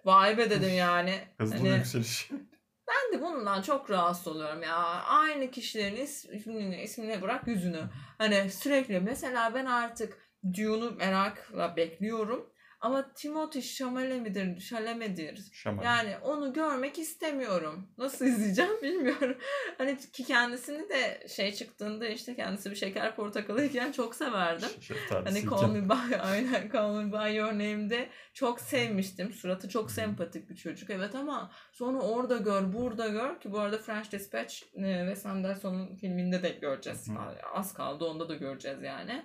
[0.04, 1.18] vay be dedim yani.
[1.38, 2.30] Hızlı Hani- yükseliş.
[2.88, 4.76] Ben de bundan çok rahatsız oluyorum ya.
[5.04, 7.80] Aynı kişilerin ismini, ismini bırak yüzünü.
[8.18, 12.52] Hani sürekli mesela ben artık Dune'u merakla bekliyorum.
[12.80, 15.50] Ama Timothy Chalamet midir, Chalamet'dir.
[15.52, 15.82] Şaman.
[15.84, 17.88] Yani onu görmek istemiyorum.
[17.98, 19.38] Nasıl izleyeceğim bilmiyorum.
[19.78, 24.68] Hani ki kendisini de şey çıktığında işte kendisi bir şeker portakalıyken çok severdim.
[24.80, 25.50] Şeftali Hani.
[25.50, 29.32] Call Me By, aynen Call Me By Your Name'de çok sevmiştim.
[29.32, 30.90] Suratı çok sempatik bir çocuk.
[30.90, 35.96] Evet ama sonra orada gör, burada gör ki bu arada French Dispatch e, Wes Anderson'un
[35.96, 37.08] filminde de göreceğiz.
[37.08, 37.12] Hı.
[37.54, 39.24] Az kaldı onda da göreceğiz yani.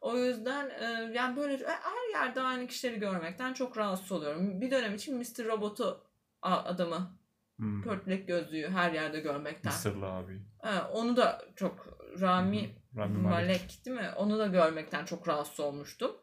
[0.00, 4.60] O yüzden e, yani böyle her yerde aynı kişileri görmekten çok rahatsız oluyorum.
[4.60, 5.44] Bir dönem için Mr.
[5.46, 6.04] Robot'u
[6.42, 7.18] adamı
[7.56, 7.82] Hmm.
[7.82, 9.72] pörtlek gözlüğü her yerde görmekten.
[9.72, 10.42] Mısırlı abi.
[10.62, 13.32] Ha, onu da çok Rami Rami Malek.
[13.48, 13.86] Malek.
[13.86, 14.10] değil mi?
[14.16, 16.16] Onu da görmekten çok rahatsız olmuştum.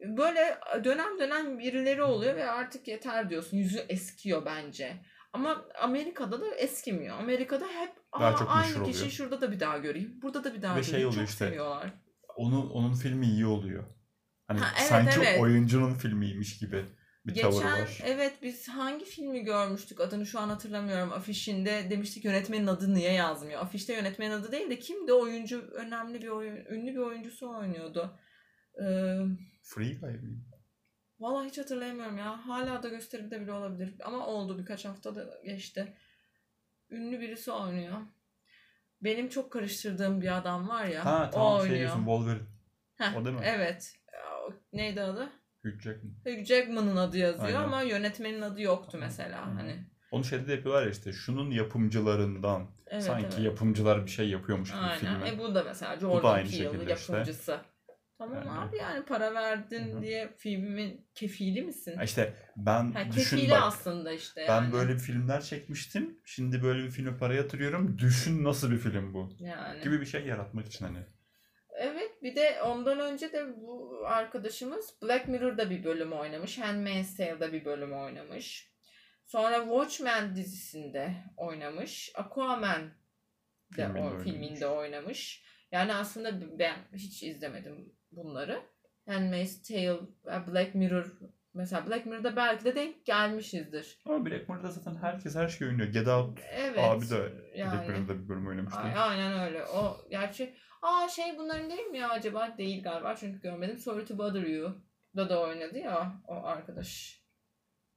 [0.00, 3.56] Böyle dönem dönem birileri oluyor ve artık yeter diyorsun.
[3.56, 4.96] Yüzü eskiyor bence.
[5.32, 7.18] Ama Amerika'da da eskimiyor.
[7.18, 9.10] Amerika'da hep Daha Aa, çok aynı kişi oluyor.
[9.10, 10.18] şurada da bir daha göreyim.
[10.22, 11.08] Burada da bir daha Ve şey göreyim.
[11.08, 11.90] oluyor çok işte, seviyorlar.
[12.36, 13.84] Onu, onun filmi iyi oluyor.
[14.46, 15.40] Hani Ha, evet, sanki evet.
[15.40, 16.84] oyuncunun filmiymiş gibi
[17.26, 17.98] bir tavır Geçen var.
[18.04, 23.60] evet biz hangi filmi görmüştük adını şu an hatırlamıyorum afişinde demiştik yönetmenin adı niye yazmıyor.
[23.60, 28.18] Afişte yönetmenin adı değil de kimdi oyuncu önemli bir oyun ünlü bir oyuncusu oynuyordu.
[28.80, 29.16] Ee,
[29.62, 30.44] Free Guy mi?
[31.20, 32.46] Vallahi hiç hatırlayamıyorum ya.
[32.46, 33.94] Hala da gösterimde bile olabilir.
[34.04, 35.96] Ama oldu birkaç hafta da geçti.
[36.90, 38.00] Ünlü birisi oynuyor.
[39.04, 41.04] Benim çok karıştırdığım bir adam var ya.
[41.04, 41.78] Ha o tamam şey oynuyor.
[41.78, 42.42] diyorsun Wolverine.
[42.96, 43.42] Heh, o değil mi?
[43.44, 43.94] Evet.
[44.48, 45.28] O- Neydi adı?
[45.62, 46.12] Hugh Jackman.
[46.24, 47.62] Hugh Jackman'ın adı yazıyor Aynen.
[47.62, 49.46] ama yönetmenin adı yoktu mesela.
[49.46, 49.50] Hı.
[49.50, 49.86] Hani.
[50.10, 52.66] Onu şeyde de yapıyorlar ya işte şunun yapımcılarından.
[52.86, 53.38] Evet, Sanki evet.
[53.44, 54.98] yapımcılar bir şey yapıyormuş gibi Aynen.
[54.98, 55.28] filme.
[55.28, 57.12] E bu da mesela da Jordan aynı Peele'ın şekilde işte.
[57.12, 57.60] yapımcısı.
[58.30, 58.60] Tamam Yani.
[58.68, 60.02] abi yani para verdin Hı hı.
[60.02, 62.00] diye filmin kefili misin?
[62.04, 63.62] İşte ben Ha, düşün kefili bak.
[63.62, 64.72] aslında işte Ben yani.
[64.72, 66.18] böyle filmler çekmiştim.
[66.24, 67.98] Şimdi böyle bir filme para yatırıyorum.
[67.98, 69.30] Düşün nasıl bir film bu.
[69.38, 69.82] yani.
[69.84, 70.98] Gibi bir şey yaratmak için hani.
[71.76, 76.58] Evet bir de ondan önce de bu arkadaşımız Black Mirror'da bir bölüm oynamış.
[76.58, 78.72] Handmaid's Tale'da bir bölüm oynamış.
[79.24, 82.12] Sonra Watchmen dizisinde oynamış.
[82.14, 82.80] Aquaman
[83.76, 84.24] de Filminde o, oynamış.
[84.24, 85.42] filminde oynamış.
[85.72, 88.62] Yani aslında ben hiç izlemedim bunları.
[89.06, 91.06] Handmaid's Tale, ve Black Mirror
[91.54, 93.98] mesela Black Mirror'da belki de denk gelmişizdir.
[94.06, 95.88] Ama Black Mirror'da zaten herkes her şeyi oynuyor.
[95.88, 96.78] Get Out Evet.
[96.78, 97.88] abi de Black yani.
[97.88, 98.80] Mirror'da bir bölüm oynamıştı.
[98.80, 99.64] Aynen öyle.
[99.64, 102.58] O gerçi aa şey bunların değil mi ya acaba?
[102.58, 103.78] Değil galiba çünkü görmedim.
[103.78, 104.82] Sorry to Bother You
[105.16, 107.22] da da oynadı ya o arkadaş.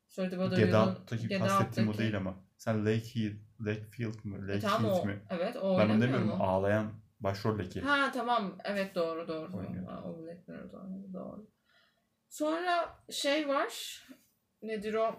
[0.10, 2.36] Sorry to Bother Get Out'taki Get kastettiğim o Out'taki- değil ama.
[2.58, 4.38] Sen Lakefield, Lakefield mi?
[4.38, 5.06] E, Lakefield tamam o.
[5.06, 5.20] mi?
[5.30, 6.28] Evet o Ben onu demiyorum.
[6.28, 6.38] mu?
[6.40, 6.92] Ağlayan
[7.26, 7.82] başroldeki.
[7.82, 8.58] Ha tamam.
[8.64, 9.58] Evet doğru doğru.
[9.58, 10.04] Oynuyor.
[10.04, 11.50] O Black Mirror'da oynadı doğru.
[12.30, 14.04] Sonra şey var.
[14.62, 15.16] Nedir o?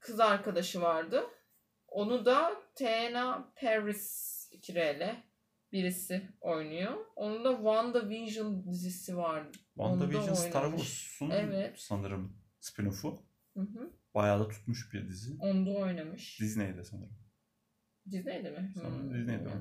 [0.00, 1.24] Kız arkadaşı vardı.
[1.88, 5.16] Onu da Tena Paris 2R'le
[5.72, 7.06] birisi oynuyor.
[7.16, 9.46] Onun da WandaVision dizisi var.
[9.74, 10.70] WandaVision Star.
[10.70, 11.78] Wars'un Evet.
[11.80, 13.18] sanırım spin-off'u.
[13.54, 13.90] Hı hı.
[14.14, 15.36] Bayağı da tutmuş bir dizi.
[15.40, 16.40] Onda oynamış.
[16.40, 17.18] Disney'de sanırım.
[18.10, 18.72] Disney'de mi?
[18.74, 19.14] Sanırım Hmm.
[19.14, 19.52] Disney'de o.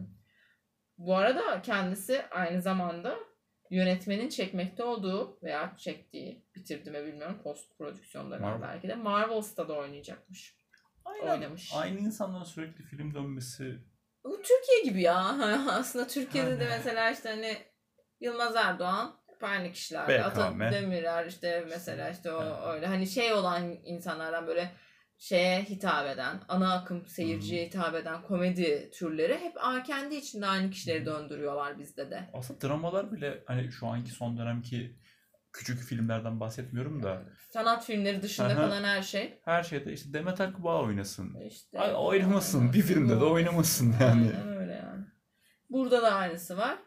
[1.00, 3.20] Bu arada kendisi aynı zamanda
[3.70, 8.62] yönetmenin çekmekte olduğu veya çektiği, bitirdi mi bilmiyorum post prodüksiyonda Marvel.
[8.62, 10.60] belki de Marvel's'ta da oynayacakmış.
[11.06, 11.72] Oynamış.
[11.76, 13.80] Aynı insanların sürekli film dönmesi
[14.24, 15.16] Bu Türkiye gibi ya.
[15.70, 16.76] Aslında Türkiye'de de Yani.
[16.78, 17.58] mesela işte hani
[18.20, 20.20] Yılmaz Erdoğan aynı kişiler.
[20.20, 20.62] Ata BKM.
[20.72, 24.72] Demirer işte mesela işte o öyle hani şey olan insanlardan böyle
[25.20, 30.70] şeye hitap eden, ana akım seyirciye hitap eden komedi türleri hep a- kendi içinde aynı
[30.70, 32.30] kişileri döndürüyorlar bizde de.
[32.34, 34.96] aslında dramalar bile hani şu anki son dönemki
[35.54, 38.56] küçük filmlerden bahsetmiyorum da Sanat filmleri dışında Aha.
[38.56, 39.40] kalan her şey.
[39.46, 41.36] her şeyde işte Demet Akbağ oynasın.
[41.48, 42.74] İşte Ay, oynamasın.
[42.74, 44.32] Bir filmde de oynamasın yani.
[44.38, 45.06] Aynen öyle yani.
[45.70, 46.78] Burada da aynısı var.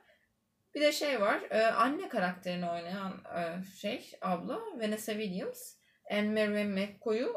[0.74, 1.40] Bir de şey var.
[1.50, 5.74] e, anne karakterini oynayan e, şey abla Vanessa Williams.
[6.12, 7.34] Anne-Marie McCoy'u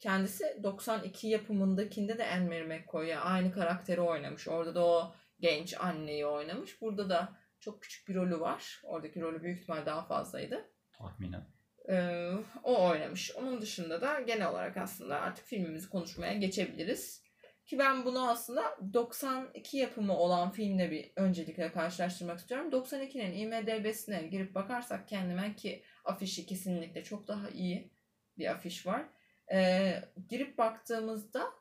[0.00, 4.48] kendisi 92 yapımındakinde de Anne-Marie McCoy'a aynı karakteri oynamış.
[4.48, 6.80] Orada da o genç anneyi oynamış.
[6.80, 8.80] Burada da çok küçük bir rolü var.
[8.84, 10.70] Oradaki rolü büyük ihtimal daha fazlaydı.
[10.92, 11.46] Tahminen.
[11.88, 12.30] Ee,
[12.62, 13.36] o oynamış.
[13.36, 17.24] Onun dışında da genel olarak aslında artık filmimizi konuşmaya geçebiliriz.
[17.66, 22.70] Ki ben bunu aslında 92 yapımı olan filmle bir öncelikle karşılaştırmak istiyorum.
[22.70, 27.90] 92'nin IMDB'sine girip bakarsak kendime ki afişi kesinlikle çok daha iyi
[28.38, 29.04] bir afiş var.
[29.52, 31.52] Ee, girip baktığımızda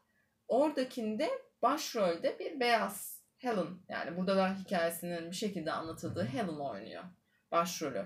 [0.48, 1.30] oradakinde
[1.62, 7.04] başrolde bir beyaz Helen yani burada da hikayesinin bir şekilde anlatıldığı Helen oynuyor
[7.52, 8.06] başrolü.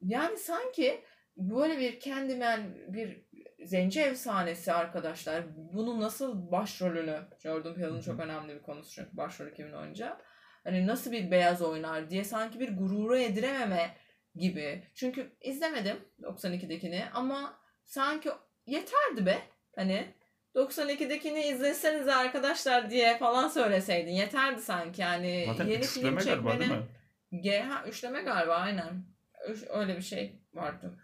[0.00, 1.04] Yani sanki
[1.36, 3.24] böyle bir kendimen bir
[3.64, 5.44] zenci efsanesi arkadaşlar.
[5.56, 10.18] Bunu nasıl başrolünü Jordan Peele'ın çok önemli bir konusu çünkü başrolü kimin oynayacağı.
[10.64, 13.96] Hani nasıl bir beyaz oynar diye sanki bir gurura yedirememe
[14.34, 14.84] gibi.
[14.94, 18.30] Çünkü izlemedim 92'dekini ama sanki
[18.68, 19.42] yeterdi be.
[19.76, 20.14] Hani
[20.54, 26.70] 92'dekini izleseniz arkadaşlar diye falan söyleseydin yeterdi sanki yani Zaten yeni film üçleme galiba değil
[26.70, 27.58] mi?
[27.58, 29.04] Ha, üçleme galiba aynen.
[29.48, 30.98] Üç- Öyle bir şey vardı.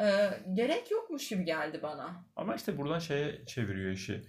[0.00, 2.26] Ee, gerek yokmuş gibi geldi bana.
[2.36, 4.22] Ama işte buradan şeye çeviriyor işi.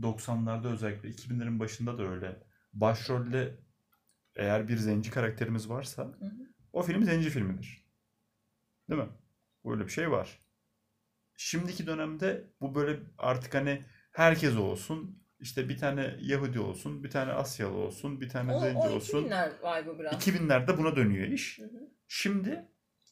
[0.00, 2.42] 90'larda özellikle 2000'lerin başında da öyle.
[2.72, 3.54] Başrolde
[4.36, 6.32] eğer bir zenci karakterimiz varsa hı.
[6.72, 7.84] o film zenci filmidir.
[8.90, 9.08] Değil mi?
[9.64, 10.38] Böyle bir şey var.
[11.42, 15.22] Şimdiki dönemde bu böyle artık hani herkes olsun.
[15.40, 19.24] İşte bir tane Yahudi olsun, bir tane Asyalı olsun, bir tane O, zenci o olsun.
[19.24, 20.12] 2000'ler vibe'ı biraz.
[20.12, 21.58] 2000'lerde buna dönüyor iş.
[21.58, 21.90] Hı hı.
[22.08, 22.64] Şimdi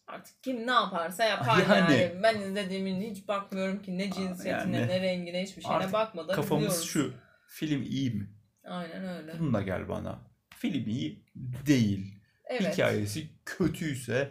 [0.07, 1.95] Artık kim ne yaparsa yapar Yani.
[1.95, 2.23] yani.
[2.23, 4.89] Ben izlediğimin hiç bakmıyorum ki ne cinsiyetine, yani.
[4.89, 6.91] ne rengine, hiçbir şeyine Artık bakmadan kafamız izliyoruz.
[6.91, 7.13] şu.
[7.49, 8.31] Film iyi mi?
[8.65, 9.39] Aynen öyle.
[9.39, 10.19] Bununla gel bana.
[10.59, 11.25] Film iyi
[11.67, 12.15] değil.
[12.45, 12.73] Evet.
[12.73, 14.31] hikayesi kötüyse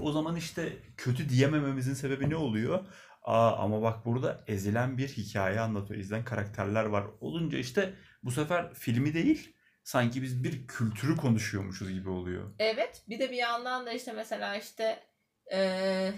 [0.00, 2.86] o zaman işte kötü diyemememizin sebebi ne oluyor?
[3.28, 6.00] Aa ama bak burada ezilen bir hikaye anlatıyor.
[6.00, 7.04] Ezilen karakterler var.
[7.20, 12.50] Olunca işte bu sefer filmi değil sanki biz bir kültürü konuşuyormuşuz gibi oluyor.
[12.58, 13.02] Evet.
[13.08, 14.98] Bir de bir yandan da işte mesela işte
[15.52, 16.12] eee,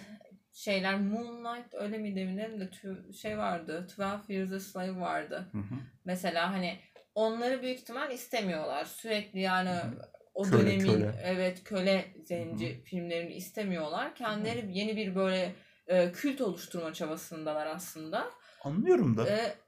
[0.53, 3.87] şeyler Moonlight öyle miydi eminim de tü- şey vardı.
[3.99, 5.49] 12 Years a Slave vardı.
[5.53, 5.75] Hı hı.
[6.05, 6.79] Mesela hani
[7.14, 8.85] onları büyük ihtimal istemiyorlar.
[8.85, 10.09] Sürekli yani Hı hı.
[10.35, 11.14] o Köle, dönemin köle.
[11.25, 14.14] evet köle zenci filmlerini istemiyorlar.
[14.14, 15.53] Kendileri yeni bir böyle
[15.90, 18.31] e, kült oluşturma çabasındalar aslında.
[18.64, 19.29] Anlıyorum da.
[19.29, 19.59] E,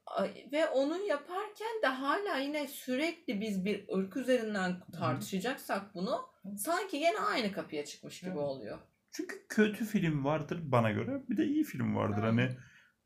[0.52, 6.20] ve onu yaparken de hala yine sürekli biz bir ırk üzerinden tartışacaksak bunu
[6.56, 8.78] sanki yine aynı kapıya çıkmış gibi oluyor.
[9.12, 11.22] Çünkü kötü film vardır bana göre.
[11.28, 12.22] Bir de iyi film vardır.
[12.22, 12.46] Aynen.
[12.46, 12.56] Hani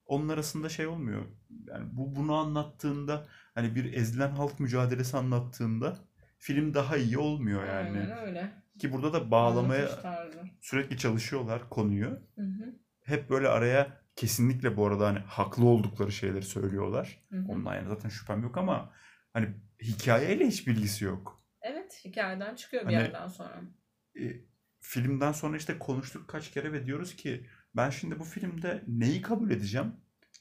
[0.07, 1.25] onun arasında şey olmuyor.
[1.67, 5.99] Yani bu bunu anlattığında hani bir ezilen halk mücadelesi anlattığında
[6.39, 7.99] film daha iyi olmuyor yani.
[7.99, 8.53] Aynen öyle.
[8.79, 9.89] Ki burada da bağlamaya
[10.61, 12.07] sürekli çalışıyorlar konuyu.
[12.35, 12.75] Hı hı,
[13.07, 17.27] Hep böyle araya kesinlikle bu arada hani haklı oldukları şeyleri söylüyorlar.
[17.31, 17.45] hı hı.
[17.49, 18.93] Ondan yani zaten şüphem yok ama
[19.33, 19.49] hani
[19.83, 21.43] hikayeyle hiç bilgisi yok.
[21.63, 23.61] Evet hikayeden çıkıyor bir Hani- yerden sonra.
[24.21, 24.23] E,
[24.81, 29.51] filmden sonra işte konuştuk kaç kere ve diyoruz ki ben şimdi bu filmde neyi kabul
[29.51, 29.93] edeceğim?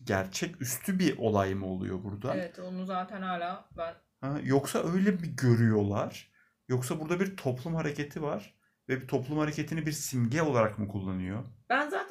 [0.03, 2.35] Gerçek üstü bir olay mı oluyor burada?
[2.35, 6.31] Evet onu zaten hala ben Ha, yoksa öyle mi görüyorlar?
[6.67, 8.55] Yoksa burada bir toplum hareketi var
[8.89, 11.43] ve bir toplum hareketini bir simge olarak mı kullanıyor?
[11.69, 12.04] Ben zaten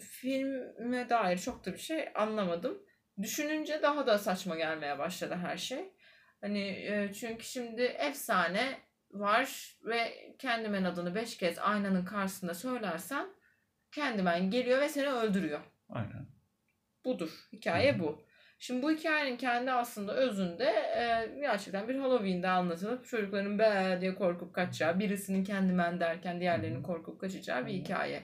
[0.00, 2.82] filme dair çok da bir şey anlamadım.
[3.22, 5.92] Düşününce daha da saçma gelmeye başladı her şey.
[6.40, 8.78] Hani e, çünkü şimdi efsane
[9.10, 13.26] var ve Candyman adını beş kez aynanın karşısında söylersen
[13.92, 15.60] Candyman geliyor ve seni öldürüyor.
[15.88, 16.26] Aynen.
[17.04, 17.48] Budur.
[17.52, 18.22] Hikaye bu.
[18.58, 20.64] Şimdi bu hikayenin kendi aslında özünde
[20.96, 27.20] e, gerçekten bir Halloween'de anlatılıp çocukların be diye korkup kaçacağı, birisinin Candyman derken diğerlerinin korkup
[27.20, 28.22] kaçacağı bir hikaye.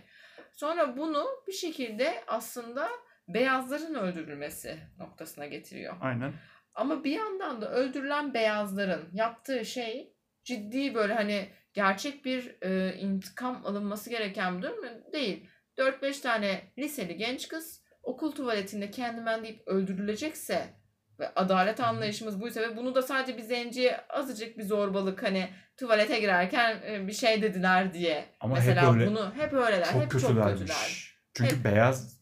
[0.58, 2.88] Sonra bunu bir şekilde aslında
[3.28, 5.96] beyazların öldürülmesi noktasına getiriyor.
[6.00, 6.32] Aynen.
[6.74, 13.66] Ama bir yandan da öldürülen beyazların yaptığı şey ciddi böyle hani gerçek bir e, intikam
[13.66, 15.48] alınması gereken bir durum değil.
[15.78, 20.77] 4-5 tane liseli genç kız okul tuvaletinde kendimen deyip öldürülecekse
[21.20, 26.20] ve adalet anlayışımız buysa ve bunu da sadece bir zenciye azıcık bir zorbalık hani tuvalete
[26.20, 28.24] girerken e, bir şey dediler diye.
[28.40, 29.84] Ama Mesela hep öyle bunu hep öyleler.
[29.92, 30.58] çok hep çok kötülermiş.
[30.60, 31.14] kötüler.
[31.34, 31.64] Çünkü Hep.
[31.64, 32.20] beyaz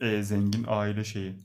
[0.00, 1.36] e, zengin aile şeyi.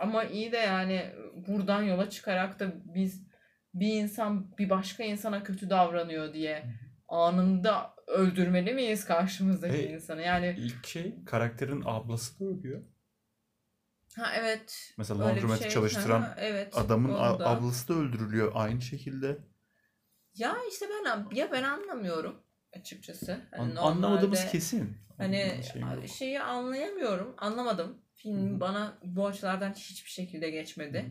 [0.00, 1.12] Ama iyi de yani
[1.48, 3.28] buradan yola çıkarak da biz
[3.74, 6.64] bir insan bir başka insana kötü davranıyor diye
[7.08, 10.22] anında öldürmeli miyiz karşımızdaki E, insanı?
[10.22, 12.82] Yani İlk şey karakterin ablası da ölüyor.
[14.18, 15.70] Ha evet Mesela öyle bir laundromatı şey.
[15.70, 16.76] çalıştıran Ha, evet.
[16.76, 17.48] adamın a- onu da.
[17.48, 19.38] ablası da öldürülüyor aynı şekilde.
[20.34, 22.42] Ya işte ben ya ben anlamıyorum
[22.76, 23.40] açıkçası.
[23.56, 24.96] Hani An- anlamadığımız kesin.
[25.16, 26.08] Hani şey yok.
[26.08, 27.34] şeyi anlayamıyorum.
[27.38, 27.98] Anlamadım.
[28.14, 31.04] Film Hı bana bu açılardan hiçbir şekilde geçmedi.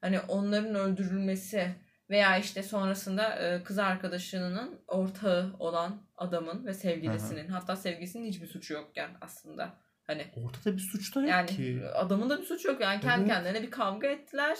[0.00, 1.74] Hani onların öldürülmesi
[2.10, 8.74] veya işte sonrasında e, kız arkadaşının ortağı olan adamın ve sevgilisinin hatta sevgilisinin hiçbir suçu
[8.74, 9.78] yokken aslında.
[10.06, 11.82] Hani Ortada bir suç da yok yani ki.
[11.94, 12.80] adamın da bir suçu yok.
[12.80, 13.32] Yani kendi Evet.
[13.32, 14.58] kendilerine bir kavga ettiler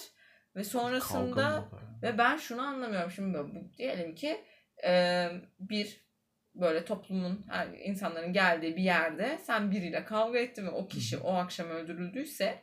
[0.57, 1.69] ve sonrasında
[2.03, 4.45] ve ben şunu anlamıyorum şimdi bu, diyelim ki
[4.87, 5.29] e,
[5.61, 6.07] bir
[6.55, 11.35] böyle toplumun her insanların geldiği bir yerde sen biriyle kavga ettin ve o kişi o
[11.35, 12.63] akşam öldürüldüyse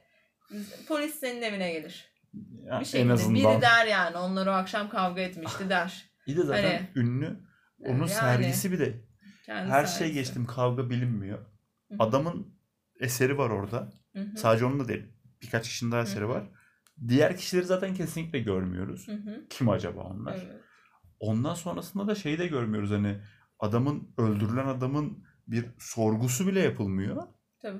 [0.87, 2.13] polis senin evine gelir.
[2.65, 3.35] Ya Bir şekilde en azından.
[3.53, 6.05] biri der yani onlar o akşam kavga etmişti der.
[6.27, 7.39] Bir de zaten Hani- ünlü.
[7.79, 8.93] Onun Yani sergisi bir de
[9.45, 9.97] her sayesi.
[9.97, 11.45] şey geçtim kavga bilinmiyor.
[11.99, 12.52] Adamın
[13.03, 13.91] eseri var orada.
[14.15, 14.37] Hı hı.
[14.37, 15.03] Sadece onun da değil.
[15.41, 16.29] Birkaç kişinin daha eseri Hı hı.
[16.29, 16.43] var.
[17.07, 19.07] Diğer kişileri zaten kesinlikle görmüyoruz.
[19.07, 19.45] Hı hı.
[19.49, 20.35] Kim acaba onlar?
[20.45, 20.61] Evet.
[21.19, 23.21] Ondan sonrasında da şeyi de görmüyoruz hani
[23.59, 27.23] adamın öldürülen adamın bir sorgusu bile yapılmıyor.
[27.59, 27.79] Tabii.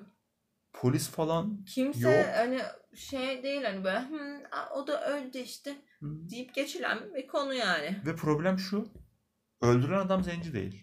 [0.73, 2.25] Polis falan Kimse Yok.
[2.35, 2.59] hani
[2.95, 6.05] şey değil hani böyle "Hı, a- o da öldü işte Hı.
[6.29, 8.01] deyip geçilen bir konu yani.
[8.05, 8.87] ve problem şu.
[9.61, 10.82] Öldüren adam zenci değil.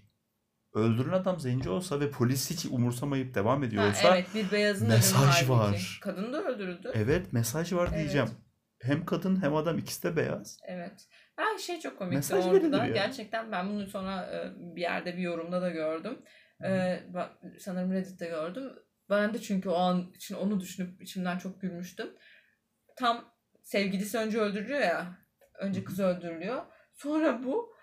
[0.74, 4.88] Öldüren adam zenci olsa ve polis hiç umursamayıp devam ediyor Ha, olsa evet bir beyazın
[4.88, 5.50] mesaj halbuki.
[5.50, 5.98] var.
[6.02, 6.90] Kadın da öldürüldü.
[6.94, 7.98] evet mesaj var Evet.
[7.98, 8.28] diyeceğim.
[8.83, 10.59] Hem kadın hem adam ikisi de beyaz.
[10.68, 11.09] Evet.
[11.37, 12.76] Her şey çok komikti Mesaj orada.
[12.87, 12.92] ya.
[12.92, 16.18] Gerçekten ben bunu sonra e, bir yerde bir yorumda da gördüm.
[16.64, 18.72] E, bak- sanırım Reddit'te gördüm.
[19.11, 22.09] Ben de çünkü o an için onu düşünüp içimden çok gülmüştüm.
[22.96, 25.18] Tam sevgilisi önce öldürülüyor ya.
[25.59, 26.62] Önce kız öldürülüyor.
[26.94, 27.74] Sonra bu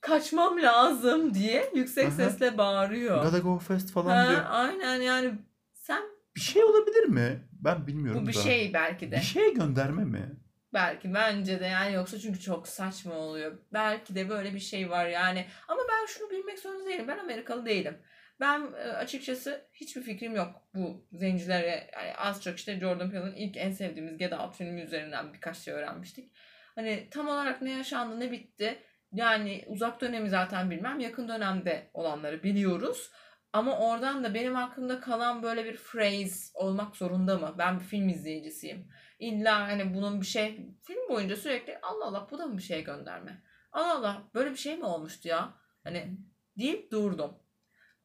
[0.00, 2.10] kaçmam lazım diye yüksek Aha.
[2.10, 3.24] sesle bağırıyor.
[3.24, 4.42] Gotta go fast falan diyor.
[4.42, 5.32] Ha, aynen yani
[5.74, 6.02] sen
[6.36, 7.48] Bir şey olabilir mi?
[7.52, 8.40] Ben bilmiyorum bu bir da.
[8.40, 9.16] şey belki de.
[9.16, 10.36] Bir şeye gönderme mi?
[10.74, 13.58] Belki bence de yani yoksa çünkü çok saçma oluyor.
[13.72, 15.46] Belki de böyle bir şey var yani.
[15.68, 17.08] Ama ben şunu bilmek zorunda değilim.
[17.08, 17.98] Ben Amerikalı değilim.
[18.40, 21.90] Ben e, açıkçası hiçbir fikrim yok bu zencilere.
[21.94, 25.74] Yani az çok işte Jordan Peele'ın ilk en sevdiğimiz Get Out filmi üzerinden birkaç şey
[25.74, 26.32] öğrenmiştik.
[26.74, 28.78] Hani tam olarak ne yaşandı ne bitti.
[29.12, 31.00] Yani uzak dönemi zaten bilmem.
[31.00, 33.10] Yakın dönemde olanları biliyoruz.
[33.52, 37.54] Ama oradan da benim aklımda kalan böyle bir phrase olmak zorunda mı?
[37.58, 38.88] Ben bir film izleyicisiyim.
[39.18, 42.84] İlla hani bunun bir şey film boyunca sürekli Allah Allah bu da mı bir şey
[42.84, 43.42] gönderme?
[43.72, 45.54] Allah Allah böyle bir şey mi olmuştu ya?
[45.84, 46.18] Hani
[46.58, 47.38] deyip durdum.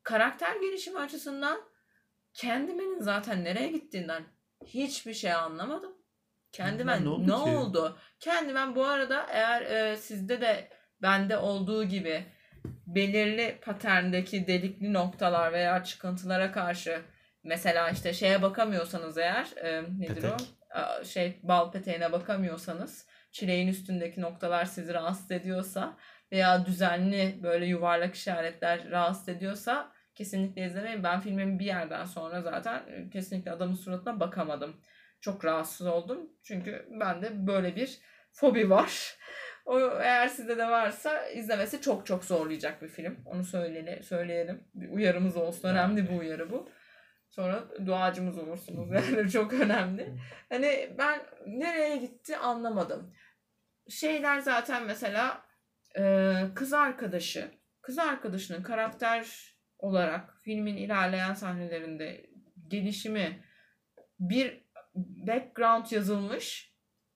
[0.04, 1.62] Karakter gelişimi açısından
[2.34, 4.24] kendimin zaten nereye gittiğinden
[4.66, 5.94] hiçbir şey anlamadım.
[6.52, 7.96] Kendime Ne ne oldu oldu?
[7.96, 8.02] ki?
[8.20, 10.70] Kendime bu arada eğer e, sizde de
[11.02, 12.26] bende olduğu gibi
[12.88, 17.02] belirli paterndeki delikli noktalar veya çıkıntılara karşı
[17.44, 20.32] mesela işte şeye bakamıyorsanız eğer e, nedir Petek.
[20.32, 21.06] o?
[21.06, 25.98] Şey bal peteğine bakamıyorsanız çileğin üstündeki noktalar sizi rahatsız ediyorsa
[26.32, 31.04] veya düzenli böyle yuvarlak işaretler rahatsız ediyorsa kesinlikle izlemeyin.
[31.04, 34.76] Ben filmin bir yerden sonra zaten e, kesinlikle adamın suratına bakamadım.
[35.22, 36.30] Çok rahatsız oldum.
[36.44, 38.00] Çünkü bende böyle bir
[38.32, 39.18] fobi var.
[39.72, 43.18] O eğer sizde de varsa izlemesi çok çok zorlayacak bir film.
[43.26, 44.64] Onu söyleyeli, söyleyelim.
[44.74, 45.70] Bir uyarımız olsun.
[45.70, 46.70] Önemli bir uyarı bu.
[47.30, 48.90] Sonra duacımız olursunuz.
[48.92, 50.20] Yani çok önemli.
[50.50, 53.14] Hani ben nereye gitti anlamadım.
[53.90, 55.46] Şeyler zaten mesela
[55.98, 57.52] e, kız arkadaşı.
[57.82, 62.26] Kız arkadaşının karakter olarak filmin ilerleyen sahnelerinde
[62.68, 63.44] gelişimi
[64.20, 66.71] bir background yazılmış.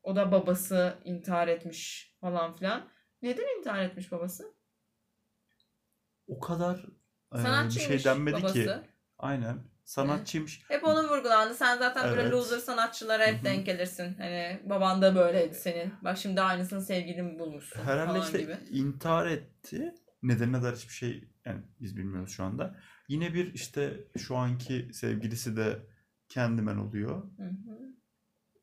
[0.06, 2.90] O da babası intihar etmiş falan filan.
[3.22, 4.54] Neden intihar etmiş babası?
[6.28, 6.86] O kadar
[7.36, 8.54] e, bir şey denmedi babası.
[8.54, 8.72] ki.
[9.18, 9.60] Aynen.
[9.86, 10.64] Sanatçıymış.
[10.68, 11.54] Hep onun vurgulandı.
[11.56, 12.32] Sen zaten böyle Evet.
[12.34, 14.14] loser sanatçılara hep denk gelirsin.
[14.18, 15.94] Hani baban da böyleydi senin.
[16.04, 18.58] Bak şimdi aynısını sevgilin bulmuşsun Herhalde işte gibi.
[18.72, 19.94] intihar etti.
[20.24, 22.76] Nedenine dair hiçbir şey yani biz bilmiyoruz şu anda.
[23.08, 25.80] Yine bir işte şu anki sevgilisi de
[26.30, 27.24] kendimen oluyor.
[27.38, 27.95] Hı hı.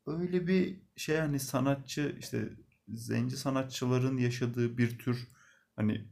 [0.07, 2.49] Öyle bir şey hani sanatçı işte
[2.87, 5.27] zenci sanatçıların yaşadığı bir tür
[5.75, 6.05] hani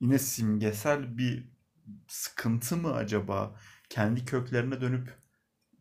[0.00, 1.48] yine simgesel bir
[2.08, 3.56] sıkıntı mı acaba?
[3.88, 5.14] Kendi köklerine dönüp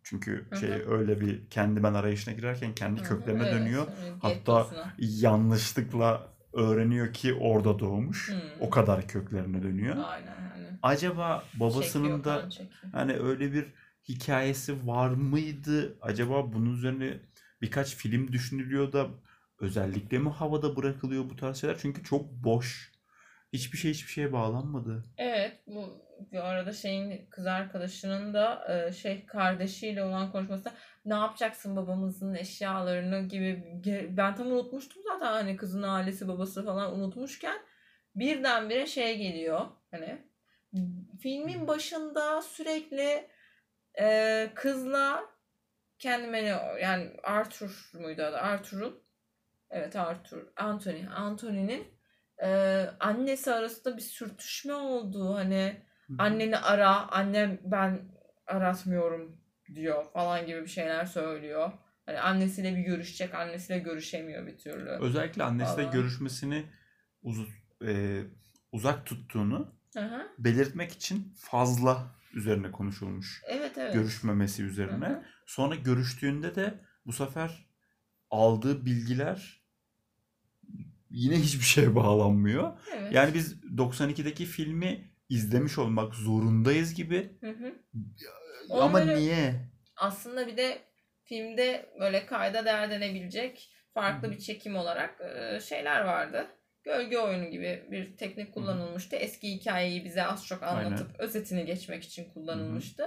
[0.03, 3.51] çünkü Hı şey öyle bir kendi ben arayışına girerken kendi Hı hı, köklerine evet.
[3.53, 3.87] dönüyor.
[3.87, 4.67] Evet, Hatta
[4.99, 8.29] yanlışlıkla öğreniyor ki orada doğmuş.
[8.29, 8.41] Hı.
[8.59, 9.95] O kadar köklerine dönüyor.
[9.97, 10.67] Aynen hani.
[10.83, 12.49] Acaba babasının Çekiyor, da
[12.91, 13.65] hani öyle bir
[14.09, 15.97] hikayesi var mıydı?
[16.01, 17.19] Acaba bunun üzerine
[17.61, 19.07] birkaç film düşünülüyor da
[19.59, 21.77] özellikle mi havada bırakılıyor bu tarz şeyler?
[21.81, 22.91] Çünkü çok boş.
[23.53, 25.03] Hiçbir şey hiçbir şeye bağlanmadı.
[25.17, 30.73] Evet bu bir arada şeyin kız arkadaşının da e, şey kardeşiyle olan konuşmasında
[31.05, 33.81] ne yapacaksın babamızın eşyalarını gibi
[34.17, 37.57] ben tam unutmuştum zaten hani kızın ailesi babası falan unutmuşken
[38.15, 40.27] birdenbire şey geliyor hani
[41.21, 43.27] filmin başında sürekli
[43.99, 45.30] e, kızla
[46.01, 49.03] kendime ne yani Arthur muydu adı Arthur'un
[49.69, 51.87] evet Arthur Anthony Anthony'nin
[52.43, 52.49] e,
[52.99, 55.85] annesi arasında bir sürtüşme oldu hani
[56.17, 58.11] anneni ara annem ben
[58.47, 59.37] aratmıyorum
[59.75, 61.71] diyor falan gibi bir şeyler söylüyor.
[62.05, 64.89] Hani annesiyle bir görüşecek annesiyle görüşemiyor bir türlü.
[64.89, 65.91] Özellikle annesiyle Falan.
[65.91, 66.65] görüşmesini
[67.23, 67.49] uz-
[67.85, 68.21] e,
[68.71, 70.27] uzak tuttuğunu hı.
[70.39, 73.43] belirtmek için fazla üzerine konuşulmuş.
[73.47, 73.93] Evet evet.
[73.93, 75.07] Görüşmemesi üzerine.
[75.07, 75.23] Hı.
[75.51, 76.73] Sonra görüştüğünde de
[77.05, 77.65] bu sefer
[78.29, 79.61] aldığı bilgiler
[81.09, 82.79] yine hiçbir şeye bağlanmıyor.
[82.95, 83.13] Evet.
[83.13, 87.37] Yani biz 92'deki filmi izlemiş olmak zorundayız gibi.
[87.41, 87.75] Hı hı.
[88.69, 89.53] Ama Onları- niye?
[89.95, 90.81] Aslında bir de
[91.23, 94.35] filmde böyle kayda değer denebilecek farklı Hı hı.
[94.35, 96.47] bir çekim olarak e, şeyler vardı.
[96.83, 99.15] Gölge oyunu gibi bir teknik kullanılmıştı.
[99.15, 103.03] Eski hikayeyi bize az çok anlatıp özetini geçmek için kullanılmıştı.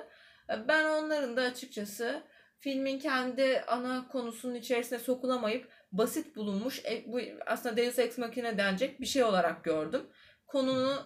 [0.51, 2.23] E, Ben onların da açıkçası
[2.65, 9.01] filmin kendi ana konusunun içerisine sokulamayıp basit bulunmuş e, bu aslında Deus Ex Machina denecek
[9.01, 10.03] bir şey olarak gördüm.
[10.47, 10.97] Konunu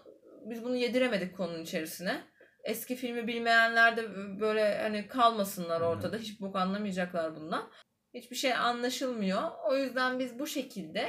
[0.50, 2.24] biz bunu yediremedik konunun içerisine.
[2.64, 6.16] Eski filmi bilmeyenler de böyle hani kalmasınlar ortada.
[6.16, 7.70] Hiç bok anlamayacaklar bundan.
[8.14, 9.42] Hiçbir şey anlaşılmıyor.
[9.70, 11.09] O yüzden biz bu şekilde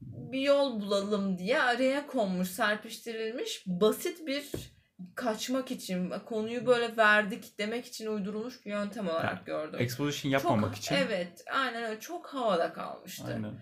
[0.00, 4.75] bir yol bulalım diye araya konmuş, serpiştirilmiş basit bir
[5.14, 9.80] kaçmak için, konuyu böyle verdik demek için uydurulmuş bir yöntem olarak gördüm.
[9.80, 10.94] Exposition yapmamak çok, için.
[10.94, 12.00] Evet, aynen öyle.
[12.00, 13.24] Çok havada kalmıştı.
[13.34, 13.54] Aynen.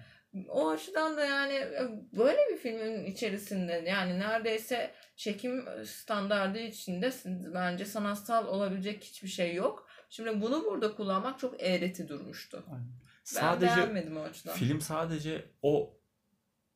[0.49, 7.13] O açıdan da yani e, böyle bir filmin içerisinde yani neredeyse çekim standardı içinde
[7.55, 9.89] bence sanatsal olabilecek hiçbir şey yok.
[10.11, 12.65] Şimdi bunu burada kullanmak çok eğreti durmuştu.
[12.73, 12.87] Ben
[13.25, 14.55] Sadece beğenmedim o açıdan.
[14.55, 15.99] film sadece o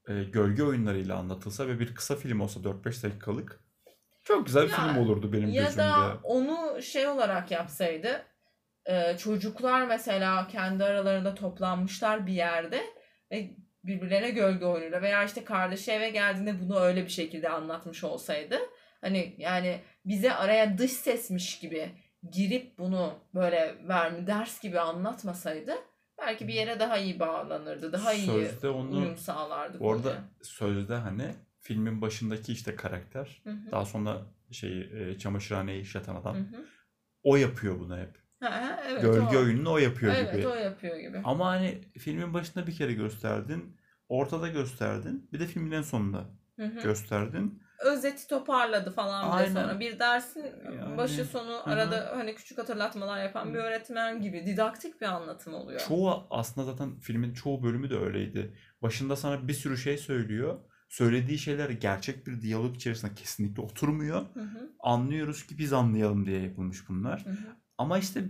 [0.08, 3.67] e, gölge oyunlarıyla anlatılsa ve bir kısa film olsa 4-5 dakikalık
[4.28, 5.82] çok güzel bir Ya- film olurdu benim ya gözümde.
[5.82, 8.22] da onu şey olarak yapsaydı
[8.86, 12.80] e, çocuklar mesela kendi aralarında toplanmışlar bir yerde
[13.32, 13.50] ve
[13.84, 18.58] birbirlerine gölge oyunuyla veya işte kardeşi eve geldiğinde bunu öyle bir şekilde anlatmış olsaydı
[19.00, 21.90] hani yani bize araya dış sesmiş gibi
[22.32, 25.72] girip bunu böyle vermi ders gibi anlatmasaydı
[26.18, 27.92] belki bir yere daha iyi bağlanırdı.
[27.92, 29.78] Daha iyi Sözde onu uyum sağlardı.
[29.78, 30.14] konuya.
[30.42, 31.34] sözde hani
[31.68, 33.70] filmin başındaki işte karakter Hı hı.
[33.72, 36.64] daha sonra şeyi e, çamaşırhaneyi işleten adam Hı hı.
[37.22, 38.10] o yapıyor bunu hep.
[38.40, 39.40] Ha, evet, Gölge o.
[39.40, 40.46] oyununu o yapıyor Evet gibi.
[40.46, 41.20] o yapıyor gibi.
[41.24, 43.76] Ama hani filmin başında bir kere gösterdin,
[44.08, 46.24] ortada gösterdin, bir de filmin en sonunda
[46.58, 46.80] Hı hı.
[46.84, 47.62] gösterdin.
[47.84, 49.54] özeti toparladı falan bile Aynen.
[49.54, 49.80] sonra.
[49.80, 51.62] Bir dersin Yani, başı sonu hı.
[51.64, 55.80] arada hani küçük hatırlatmalar yapan bir öğretmen gibi didaktik bir anlatım oluyor.
[55.80, 58.54] Çoğu aslında zaten filmin çoğu bölümü de öyleydi.
[58.82, 60.58] Başında sana bir sürü şey söylüyor.
[60.88, 64.20] Söylediği şeyler gerçek bir diyalog içerisinde kesinlikle oturmuyor.
[64.34, 67.24] Hı hı, Anlıyoruz ki biz anlayalım diye yapılmış bunlar.
[67.26, 67.36] hı hı,
[67.78, 68.24] Ama işte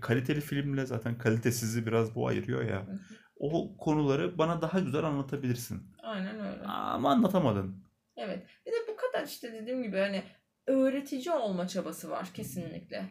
[0.00, 2.86] kaliteli filmle zaten kalitesizi biraz bu ayırıyor ya.
[2.86, 2.98] hı hı.
[3.36, 5.82] O konuları bana daha güzel anlatabilirsin.
[6.02, 6.62] Aynen öyle.
[6.64, 7.84] Ama anlatamadın.
[8.16, 8.46] Evet.
[8.66, 10.22] Bir de bu kadar işte dediğim gibi hani
[10.66, 13.10] öğretici olma çabası var kesinlikle.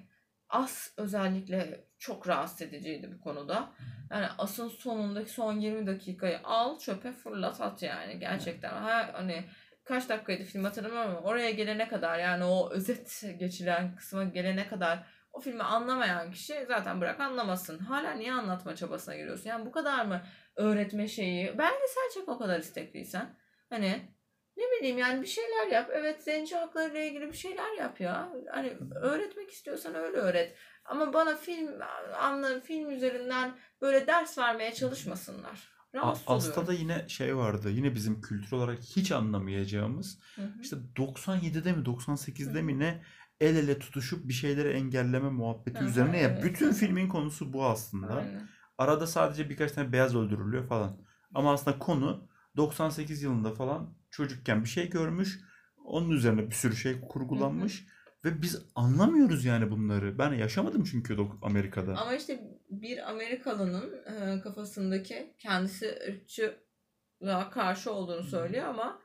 [0.50, 3.72] As özellikle çok rahatsız ediciydi bu konuda.
[4.12, 8.70] Yani asın sonundaki son 20 dakikayı al çöpe fırlat at yani gerçekten.
[8.70, 9.46] Ha, hani
[9.84, 15.08] kaç dakikaydı film hatırlamıyorum ama oraya gelene kadar yani o özet geçilen kısma gelene kadar
[15.34, 17.80] o filmi anlamayan kişi zaten bırak anlamasın.
[17.80, 19.50] Hala niye anlatma çabasına giriyorsun?
[19.50, 20.22] Yani bu kadar mı
[20.56, 21.58] öğretme şeyi?
[21.58, 23.36] Belgesel çek o kadar istekliysen.
[23.70, 24.02] Hani
[24.58, 25.90] ne bileyim yani bir şeyler yap.
[25.94, 28.30] Evet zenci haklarıyla ilgili bir şeyler yap ya.
[28.52, 30.58] Hani öğretmek istiyorsan öyle öğret.
[30.86, 31.70] Ama bana film
[32.20, 35.74] anla film üzerinden böyle ders vermeye çalışmasınlar.
[35.96, 36.68] Rahatsız oluyorum.
[36.68, 37.70] da yine şey vardı.
[37.70, 40.20] Yine bizim kültür olarak hiç anlamayacağımız.
[40.36, 40.62] Hı hı.
[40.62, 42.64] İşte 97'de mi 98'de Hı.
[42.64, 43.04] mi ne
[43.42, 46.30] el ele tutuşup bir şeyleri engelleme muhabbeti Hı hı, üzerine ya.
[46.30, 46.44] evet.
[46.44, 48.14] Bütün filmin konusu bu aslında.
[48.16, 48.48] Aynen.
[48.78, 50.98] Arada sadece birkaç tane beyaz öldürülüyor falan.
[51.34, 52.28] Ama aslında konu
[52.58, 55.40] 98 yılında falan çocukken bir şey görmüş.
[55.86, 57.86] Onun üzerine bir sürü şey kurgulanmış.
[58.26, 60.18] Ve biz anlamıyoruz yani bunları.
[60.18, 61.98] Ben yaşamadım çünkü Amerika'da.
[61.98, 69.02] Ama işte bir Amerikalının e, kafasındaki kendisi ırkçılığa karşı olduğunu söylüyor ama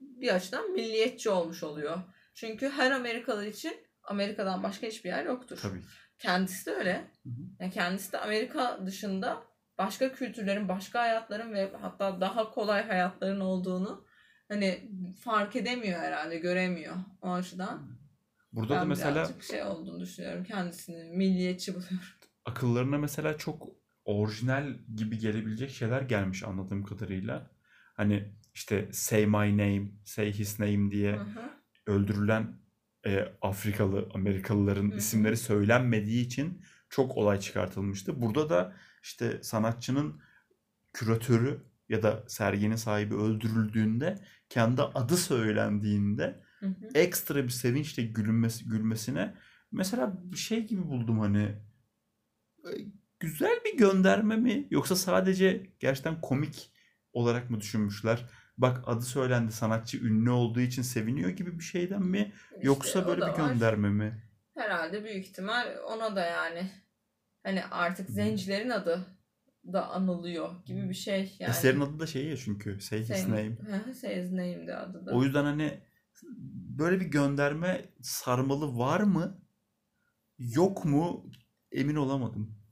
[0.00, 1.98] bir açıdan milliyetçi olmuş oluyor.
[2.34, 5.58] Çünkü her Amerikalı için Amerika'dan başka hiçbir yer yoktur.
[5.62, 5.82] Tabii.
[6.18, 7.10] Kendisi de öyle.
[7.22, 7.42] Hı hı.
[7.60, 9.42] Yani kendisi de Amerika dışında
[9.78, 14.06] başka kültürlerin, başka hayatların ve hatta daha kolay hayatların olduğunu
[14.48, 14.90] hani
[15.24, 18.01] fark edemiyor herhalde, göremiyor o açıdan.
[18.52, 20.44] Burada da ben mesela birazcık şey olduğunu düşünüyorum.
[20.44, 21.98] Kendisini milliyetçi buluyorum.
[22.44, 23.68] akıllarına mesela çok
[24.04, 27.50] orijinal gibi gelebilecek şeyler gelmiş anladığım kadarıyla.
[27.94, 31.26] Hani işte say my name, say his name diye hı.
[31.86, 32.62] öldürülen
[33.06, 34.96] e, Afrikalı Amerikalıların hı.
[34.96, 38.22] isimleri söylenmediği için çok olay çıkartılmıştı.
[38.22, 38.72] Burada da
[39.02, 40.20] işte sanatçının
[40.92, 46.88] küratörü ya da serginin sahibi öldürüldüğünde kendi adı söylendiğinde Hı hı.
[46.94, 49.34] ekstra bir sevinçle gülünmesi, gülmesine
[49.72, 51.56] mesela bir şey gibi buldum hani
[52.64, 52.70] E,
[53.20, 56.72] güzel bir gönderme mi yoksa sadece gerçekten komik
[57.12, 58.26] olarak mı düşünmüşler?
[58.58, 63.20] Bak adı söylendi sanatçı ünlü olduğu için seviniyor gibi bir şeyden mi İşte yoksa böyle
[63.20, 63.36] bir var.
[63.36, 64.22] gönderme mi?
[64.56, 66.70] Herhalde büyük ihtimal ona da yani
[67.42, 69.06] hani artık zencilerin adı
[69.72, 71.50] da anılıyor gibi bir şey yani.
[71.50, 73.56] Eserin adı da şey ya çünkü Say His Name.
[74.00, 75.10] Say His Name'di adı da.
[75.10, 75.80] O yüzden hani
[76.78, 79.42] böyle bir gönderme sarmalı var mı?
[80.38, 81.30] Yok mu?
[81.72, 82.62] Emin olamadım.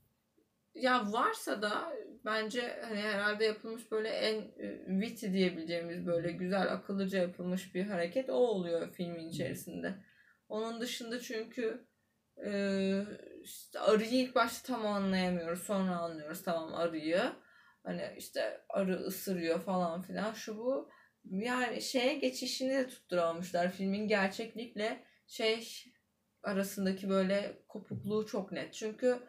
[0.73, 1.93] Ya varsa da
[2.25, 8.29] bence hani herhalde yapılmış böyle en e, witty diyebileceğimiz böyle güzel akıllıca yapılmış bir hareket
[8.29, 9.95] o oluyor filmin içerisinde.
[10.49, 11.87] Onun dışında çünkü
[12.45, 12.51] e,
[13.43, 15.63] işte arıyı ilk başta tam anlayamıyoruz.
[15.63, 17.21] Sonra anlıyoruz tamam arıyı.
[17.83, 20.89] Hani işte arı ısırıyor falan filan şu bu.
[21.25, 23.71] Yani şeye geçişini de tutturamamışlar.
[23.71, 25.67] Filmin gerçeklikle şey
[26.43, 28.73] arasındaki böyle kopukluğu çok net.
[28.73, 29.19] Çünkü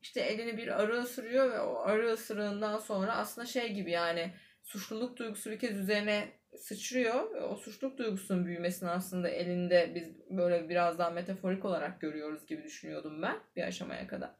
[0.00, 4.32] işte elini bir arı ısırıyor ve o arı ısırığından sonra aslında şey gibi yani
[4.62, 10.98] suçluluk duygusu bir kez üzerine sıçrıyor o suçluluk duygusunun büyümesini aslında elinde biz böyle biraz
[10.98, 14.30] daha metaforik olarak görüyoruz gibi düşünüyordum ben bir aşamaya kadar.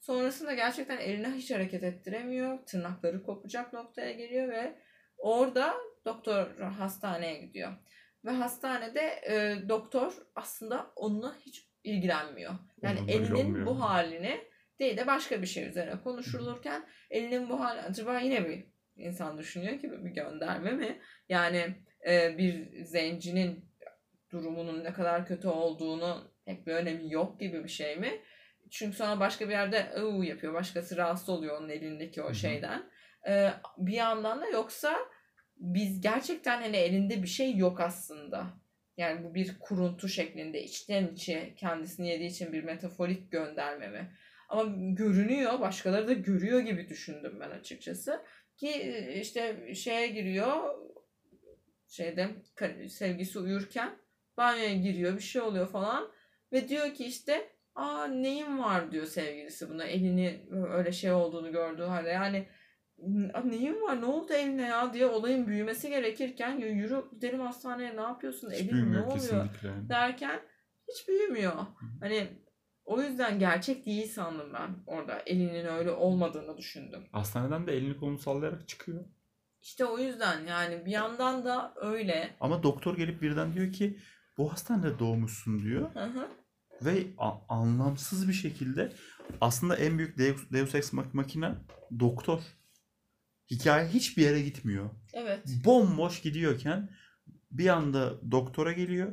[0.00, 2.58] Sonrasında gerçekten eline hiç hareket ettiremiyor.
[2.66, 4.78] Tırnakları kopacak noktaya geliyor ve
[5.18, 5.74] orada
[6.04, 7.72] doktor hastaneye gidiyor.
[8.24, 12.52] Ve hastanede e, doktor aslında onunla hiç ilgilenmiyor.
[12.82, 14.40] Yani elinin bu halini
[14.78, 18.64] değil de başka bir şey üzerine konuşulurken elinin bu hali acaba yine bir
[18.96, 21.00] insan düşünüyor ki bir gönderme mi?
[21.28, 21.74] Yani
[22.08, 23.72] e, bir zencinin
[24.30, 28.20] durumunun ne kadar kötü olduğunu pek bir önemi yok gibi bir şey mi?
[28.70, 30.54] Çünkü sonra başka bir yerde ıı yapıyor.
[30.54, 32.90] Başkası rahatsız oluyor onun elindeki o şeyden.
[33.28, 34.98] E, bir yandan da yoksa
[35.62, 38.46] biz gerçekten hani elinde bir şey yok aslında.
[38.96, 44.12] Yani bu bir kuruntu şeklinde içten içe kendisini yediği için bir metaforik gönderme mi?
[44.48, 48.24] Ama görünüyor, başkaları da görüyor gibi düşündüm ben açıkçası.
[48.56, 48.70] Ki
[49.20, 50.74] işte şeye giriyor,
[51.88, 52.28] şeyde
[52.88, 53.90] sevgisi uyurken
[54.36, 56.12] banyoya giriyor, bir şey oluyor falan.
[56.52, 61.82] Ve diyor ki işte aa neyim var diyor sevgilisi buna elini öyle şey olduğunu gördüğü
[61.82, 62.08] halde.
[62.08, 62.46] Yani
[63.34, 67.96] "Aa, neyim var ne oldu eline ya diye olayın büyümesi gerekirken "Ya yürü gidelim hastaneye
[67.96, 69.88] ne yapıyorsun Hiç elin ne oluyor kesinlikle.
[69.88, 70.40] derken
[70.88, 71.52] hiç büyümüyor.
[72.00, 72.28] Hani
[72.84, 77.00] o yüzden gerçek değil sandım ben orada elinin öyle olmadığını düşündüm.
[77.12, 79.04] Hastaneden de elini kolunu sallayarak çıkıyor.
[79.62, 82.36] İşte o yüzden yani bir yandan da öyle.
[82.40, 83.98] Ama doktor gelip birden diyor ki
[84.38, 85.94] bu hastanede doğmuşsun diyor.
[85.94, 86.28] Hı hı.
[86.82, 88.92] Ve a- anlamsız bir şekilde
[89.40, 91.56] aslında en büyük Deus, Deus Ex Mach- Machina
[92.00, 92.40] doktor.
[93.50, 94.90] Hikaye hiçbir yere gitmiyor.
[95.12, 95.40] Evet.
[95.64, 96.90] Bomboş gidiyorken
[97.50, 99.12] bir anda doktora geliyor.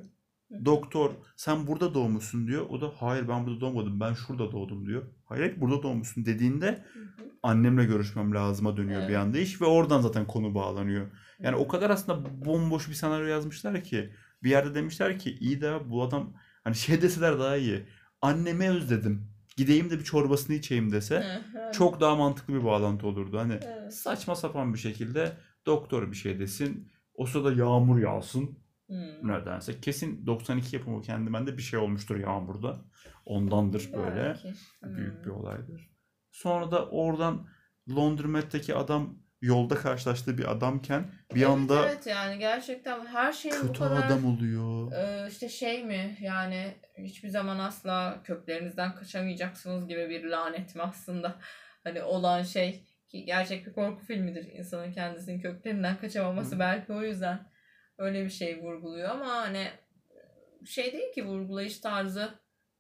[0.66, 2.66] Doktor sen burada doğmuşsun diyor.
[2.70, 5.04] O da hayır ben burada doğmadım ben şurada doğdum diyor.
[5.26, 6.86] Hayır burada doğmuşsun dediğinde
[7.44, 9.18] annemle görüşmem lazıma dönüyor bir Evet.
[9.18, 11.12] anda iş ve oradan zaten konu bağlanıyor.
[11.40, 14.14] Yani o kadar aslında bomboş bir senaryo yazmışlar ki
[14.44, 17.86] bir yerde demişler ki iyi de bu adam hani şey deseler daha iyi.
[18.22, 19.32] Annemi özledim.
[19.60, 21.32] Gideyim de bir çorbasını içeyim dese
[21.72, 23.38] çok daha mantıklı bir bağlantı olurdu.
[23.40, 23.94] Hani Evet.
[23.94, 26.92] saçma sapan bir şekilde doktor bir şey desin.
[27.14, 29.28] O sırada yağmur yağsın Hmm.
[29.30, 29.82] nedense.
[29.82, 32.86] Kesin 92 yapımı kendimende bir şey olmuştur yağmurda.
[33.26, 34.24] Ondandır böyle.
[34.44, 34.54] Belki.
[34.84, 35.92] Büyük bir olaydır.
[36.32, 37.48] Sonra da oradan
[37.90, 43.68] Laundromat'teki adam yolda karşılaştığı bir adamken bir Evet, anda evet yani gerçekten her şey bu
[43.68, 44.92] kötü kadar adam oluyor.
[44.92, 51.36] Ee, işte şey mi yani hiçbir zaman asla köklerinizden kaçamayacaksınız gibi bir lanet mi aslında
[51.84, 56.60] hani olan şey ki gerçek bir korku filmidir insanın kendisinin köklerinden kaçamaması Hı.
[56.60, 57.50] belki o yüzden
[57.98, 59.68] öyle bir şey vurguluyor ama hani
[60.66, 62.30] şey değil ki vurgulayış tarzı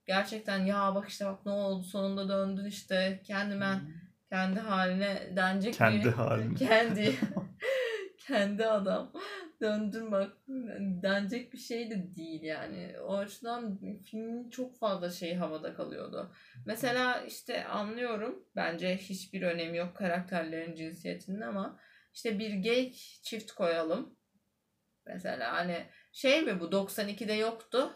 [0.06, 3.82] gerçekten ya bak işte bak ne oldu sonunda döndün işte kendimen
[4.30, 6.56] kendi haline denecek Kendi bir haline.
[6.56, 7.16] kendi
[8.28, 9.12] kendi adam.
[9.62, 10.32] Döndün bak
[11.04, 12.96] denecek bir şey de değil yani.
[13.02, 13.80] O açıdan
[14.12, 16.34] filmin çok fazla şey havada kalıyordu.
[16.66, 21.80] Mesela işte anlıyorum bence hiçbir önemi yok karakterlerin cinsiyetinin ama
[22.14, 22.92] işte bir gay
[23.24, 24.16] çift koyalım.
[25.06, 27.94] Mesela hani şey mi bu 92'de yoktu?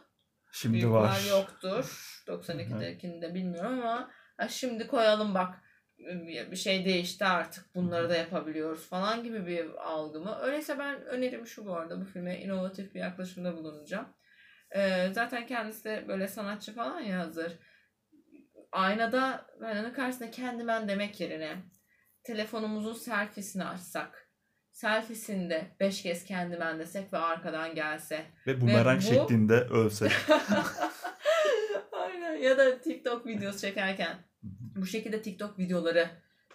[0.52, 1.20] Şimdi Büyük var.
[1.30, 1.84] yoktur.
[2.28, 5.56] 92'dekinde bilmiyorum ama ha şimdi koyalım bak
[6.52, 10.38] bir şey değişti artık bunları da yapabiliyoruz falan gibi bir algı mı?
[10.42, 14.08] Öyleyse ben önerim şu bu arada bu filme inovatif bir yaklaşımda bulunacağım.
[14.76, 17.54] Ee, zaten kendisi de böyle sanatçı falan ya hazır.
[18.72, 21.58] Aynada aynanın karşısında kendi ben demek yerine
[22.24, 24.30] telefonumuzun selfiesini açsak.
[24.72, 28.26] Selfiesinde 5 kez kendi ben desek ve arkadan gelse.
[28.48, 30.10] Ve bumerang bu- şeklinde ölse.
[31.92, 32.34] Aynen.
[32.36, 34.18] Ya da TikTok videosu çekerken
[34.76, 36.08] bu şekilde TikTok videoları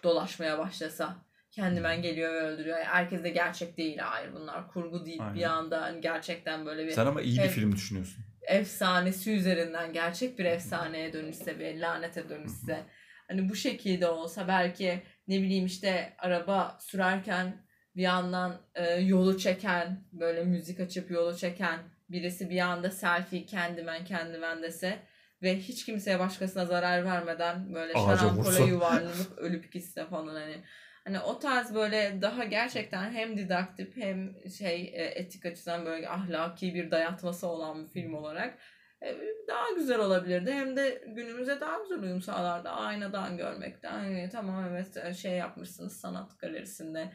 [0.03, 1.15] dolaşmaya başlasa
[1.51, 2.77] kendimen geliyor ve öldürüyor.
[2.77, 3.97] Herkes de gerçek değil.
[3.97, 5.19] Hayır bunlar kurgu değil.
[5.19, 5.49] Bir Aynen.
[5.49, 7.51] anda hani gerçekten böyle bir Sen ama iyi bir Evet.
[7.51, 8.23] film düşünüyorsun.
[8.41, 12.83] efsanesi üzerinden gerçek bir efsaneye dönüşse bir lanete dönüşse
[13.27, 17.65] hani bu şekilde olsa belki ne bileyim işte araba sürerken
[17.95, 21.79] bir yandan e, yolu çeken böyle müzik açıp yolu çeken
[22.09, 24.99] birisi bir anda selfie kendimen kendimen dese
[25.41, 30.63] ve hiç kimseye başkasına zarar vermeden böyle şarampole yuvarlanıp ölüp gitse falan hani.
[31.03, 36.73] Hani o tarz böyle daha gerçekten hem didaktif hem şey e, etik açıdan böyle ahlaki
[36.73, 38.57] bir dayatması olan bir film olarak
[39.03, 39.17] e,
[39.47, 40.51] daha güzel olabilirdi.
[40.51, 42.69] Hem de günümüze daha güzel uyum sağlardı.
[42.69, 44.03] Aynadan görmekten.
[44.03, 47.11] Yani tamam evet e, şey yapmışsınız sanat galerisinde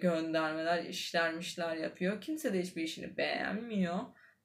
[0.00, 2.20] göndermeler, işlermişler yapıyor.
[2.20, 3.98] Kimse de hiçbir işini beğenmiyor.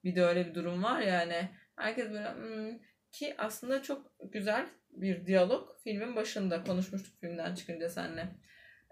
[0.04, 1.48] Bir de öyle bir durum var yani.
[1.76, 2.78] Herkes böyle "Hmm."
[3.12, 8.28] Ki aslında çok güzel bir diyalog filmin başında konuşmuştuk filmden çıkınca seninle.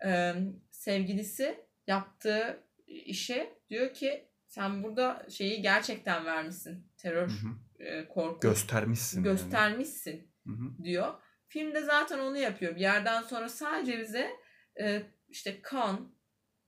[0.06, 0.34] Ee,
[0.70, 6.92] sevgilisi yaptığı işe diyor ki sen burada şeyi gerçekten vermişsin.
[6.96, 7.84] Terör Hı hı.
[7.84, 9.24] e, korku Göstermişsin.
[9.24, 9.24] yani.
[9.24, 10.84] göstermişsin Hı hı.
[10.84, 11.14] diyor.
[11.48, 12.76] Filmde zaten onu yapıyor.
[12.76, 14.30] Bir yerden sonra sadece bize
[14.80, 16.14] e, işte kan,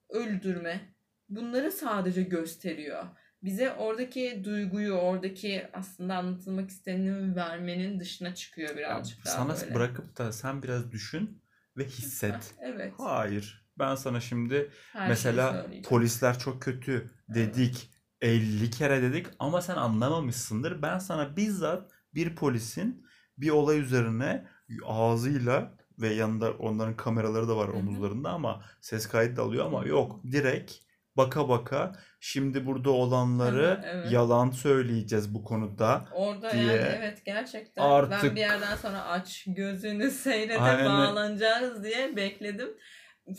[0.08, 0.80] öldürme
[1.28, 3.06] bunları sadece gösteriyor.
[3.42, 9.74] Bize oradaki duyguyu, oradaki aslında anlatılmak isteneni vermenin dışına çıkıyor Ya birazcık daha sana böyle.
[9.74, 11.42] bırakıp da sen biraz düşün
[11.76, 12.54] ve hisset.
[12.60, 12.92] Evet.
[12.98, 13.66] Hayır.
[13.78, 17.90] Ben sana şimdi her mesela polisler çok kötü dedik.
[18.20, 20.82] 50 kere dedik ama sen anlamamışsındır.
[20.82, 23.06] Ben sana bizzat bir polisin
[23.38, 24.46] bir olay üzerine
[24.84, 30.20] ağzıyla ve yanında onların kameraları da var omuzlarında ama ses kaydı da alıyor ama yok
[30.32, 30.72] direkt
[31.20, 34.12] baka baka şimdi burada olanları evet.
[34.12, 36.04] yalan söyleyeceğiz bu konuda.
[36.12, 40.86] Orada diye yani evet gerçekten ben artık- bir yerden sonra aç gözünü seyrede Aynen.
[40.86, 42.68] bağlanacağız diye bekledim.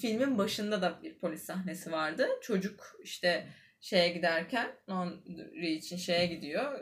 [0.01, 2.27] Filmin başında da bir polis sahnesi vardı.
[2.41, 3.47] Çocuk işte
[3.81, 6.79] şeye giderken laundry için şeye gidiyor.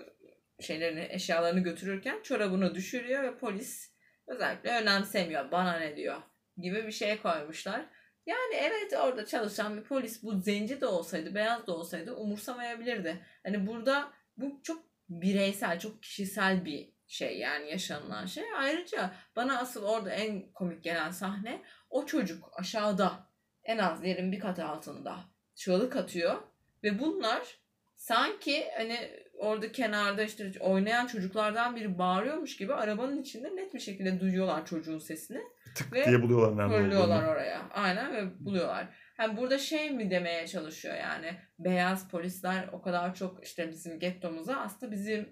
[0.60, 3.94] Şeylerini eşyalarını götürürken çorabını düşürüyor ve polis
[4.28, 5.52] özellikle önemsemiyor.
[5.52, 6.18] Bana ne diyor
[6.58, 7.86] gibi bir şey koymuşlar.
[8.30, 13.26] Yani evet orada çalışan bir polis bu zenci de olsaydı, beyaz da olsaydı umursamayabilirdi.
[13.44, 18.44] Hani burada bu çok bireysel, çok kişisel bir şey yani yaşanılan şey.
[18.58, 23.28] Ayrıca bana asıl orada en komik gelen sahne o çocuk aşağıda
[23.64, 25.20] en az yerin bir kat altında
[25.56, 26.42] çığlık atıyor
[26.84, 27.60] ve bunlar
[27.96, 34.20] sanki hani orada kenarda işte oynayan çocuklardan biri bağırıyormuş gibi arabanın içinde net bir şekilde
[34.20, 35.42] duyuyorlar çocuğun sesini.
[35.76, 37.28] Tık Ve diye buluyorlar nerede olduğunu.
[37.28, 37.70] oraya.
[37.72, 38.88] Aynen ve buluyorlar.
[39.18, 44.56] Hani burada şey mi demeye çalışıyor yani beyaz polisler o kadar çok işte bizim gettomuza
[44.56, 45.30] aslında bizim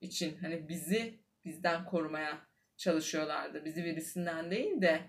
[0.00, 2.38] için hani bizi bizden korumaya
[2.76, 3.64] çalışıyorlardı.
[3.64, 5.00] Bizi birisinden değil de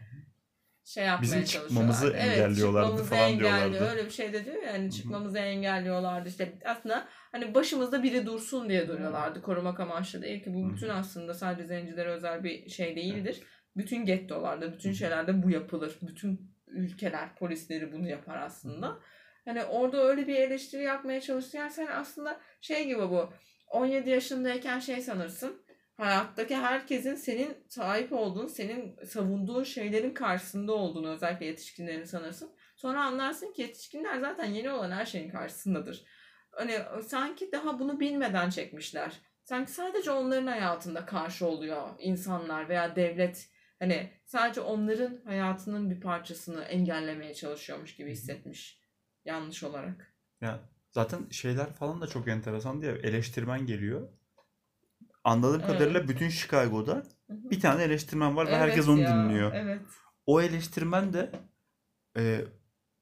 [0.85, 1.73] şey yapmaya Bizim çalışıyorlardı.
[1.73, 3.71] çıkmamızı engelliyorlardı çıkmamızı falan engelliyor.
[3.71, 3.91] diyorlardı.
[3.91, 4.77] Öyle bir şey de diyor ya, hı.
[4.77, 6.29] yani çıkmamızı engelliyorlardı.
[6.29, 9.41] İşte aslında hani başımızda biri dursun diye duruyorlardı.
[9.41, 10.53] Korumak amaçlı değil ki.
[10.53, 10.73] Bu Hı.
[10.73, 13.43] bütün aslında sadece zencilere özel bir şey değildir.
[13.77, 15.97] Bütün gettolarda, bütün şeylerde bu yapılır.
[16.01, 18.99] Bütün ülkeler polisleri bunu yapar aslında.
[19.45, 23.33] Hani orada öyle bir eleştiri yapmaya çalışırken sen aslında şey gibi bu
[23.67, 25.60] 17 yaşındayken şey sanırsın.
[26.01, 32.51] Hayattaki herkesin senin sahip olduğun, senin savunduğun şeylerin karşısında olduğunu özellikle yetişkinlerin sanırsın.
[32.75, 36.03] Sonra anlarsın ki yetişkinler zaten yeni olan her şeyin karşısındadır.
[36.51, 36.77] Hani
[37.07, 39.21] sanki daha bunu bilmeden çekmişler.
[39.43, 43.49] Sanki sadece onların hayatında karşı oluyor insanlar veya devlet
[43.79, 48.81] hani sadece onların hayatının bir parçasını engellemeye çalışıyormuş gibi hissetmiş
[49.25, 50.15] yanlış olarak.
[50.41, 50.59] Ya
[50.91, 54.20] zaten şeyler falan da çok enteresan diye eleştirmen geliyor.
[55.23, 55.67] Anladığım Evet.
[55.67, 56.93] kadarıyla bütün Chicago'da
[57.27, 57.49] Hı hı.
[57.51, 59.51] bir tane eleştirmen var ve Evet herkes onu ya, dinliyor.
[59.55, 59.81] Evet.
[60.25, 61.31] O eleştirmen de
[62.17, 62.45] e,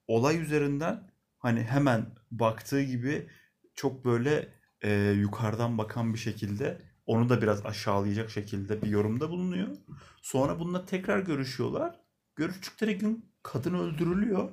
[0.07, 3.29] olay üzerinden hani hemen baktığı gibi
[3.75, 9.67] çok böyle e, yukarıdan bakan bir şekilde onu da biraz aşağılayacak şekilde bir yorumda bulunuyor.
[10.21, 11.99] Sonra bununla tekrar görüşüyorlar.
[12.35, 14.49] Görüştükleri gün kadın öldürülüyor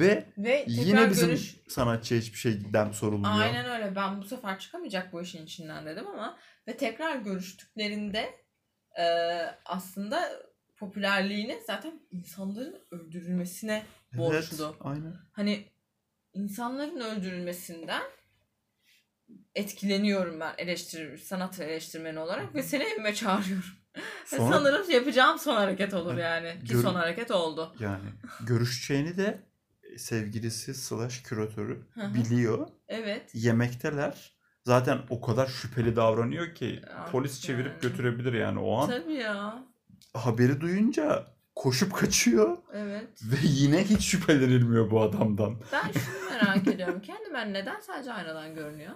[0.00, 3.40] ve Ve tekrar yine bizim görüş sanatçıya hiçbir şeyden sorulmuyor.
[3.40, 3.96] Aynen öyle.
[3.96, 6.38] Ben bu sefer çıkamayacak bu işin içinden dedim ama
[6.68, 8.34] ve tekrar görüştüklerinde
[8.98, 9.04] e,
[9.64, 10.42] aslında
[10.76, 13.82] popülerliğini zaten insanların öldürülmesine
[14.16, 14.64] borçlu.
[14.64, 15.14] Evet, aynen.
[15.32, 15.68] Hani
[16.32, 18.02] insanların öldürülmesinden
[19.54, 23.64] etkileniyorum ben eleştir sanat eleştirmeni olarak ve seni evime çağırıyorum.
[24.26, 26.64] Sonra Sanırım yapacağım son hareket olur Hani yani.
[26.64, 27.76] Ki son hareket oldu.
[27.80, 28.10] yani
[28.46, 29.47] görüşeceğini de
[29.96, 31.82] sevgilisi slash küratörü
[32.14, 32.68] biliyor.
[32.88, 33.30] Evet.
[33.34, 34.38] Yemekteler.
[34.64, 37.80] Zaten o kadar şüpheli davranıyor ki Ya, polis çevirip yani.
[37.80, 38.88] götürebilir yani o an.
[38.90, 39.64] Tabii ya.
[40.14, 41.26] Haberi duyunca
[41.56, 43.20] koşup kaçıyor Evet.
[43.24, 45.60] ve yine hiç şüphelenilmiyor bu adamdan.
[45.72, 47.02] Ben şunu merak ediyorum.
[47.02, 48.92] Candyman neden sadece aynadan görünüyor?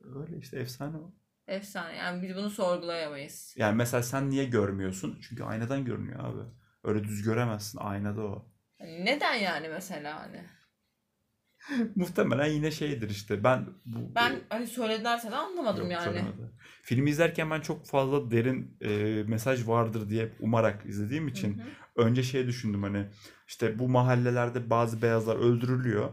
[0.00, 1.12] Öyle işte efsane o.
[1.46, 1.96] Efsane.
[1.96, 3.54] Yani biz bunu sorgulayamayız.
[3.58, 5.18] Yani mesela sen niye görmüyorsun?
[5.28, 6.42] Çünkü aynadan görünüyor abi.
[6.84, 7.78] Öyle düz göremezsin.
[7.78, 8.49] Aynada o.
[8.80, 10.44] Hani neden yani mesela hani?
[11.94, 13.44] Muhtemelen yine şeydir işte.
[13.44, 16.04] Ben bu Ben hani söyledilerse de anlamadım Yok, yani.
[16.04, 16.50] söylemedi.
[16.82, 22.06] Filmi izlerken ben çok fazla derin e, mesaj vardır diye umarak izlediğim için Hı hı.
[22.06, 23.06] önce şey düşündüm hani
[23.48, 26.10] işte bu mahallelerde bazı beyazlar öldürülüyor.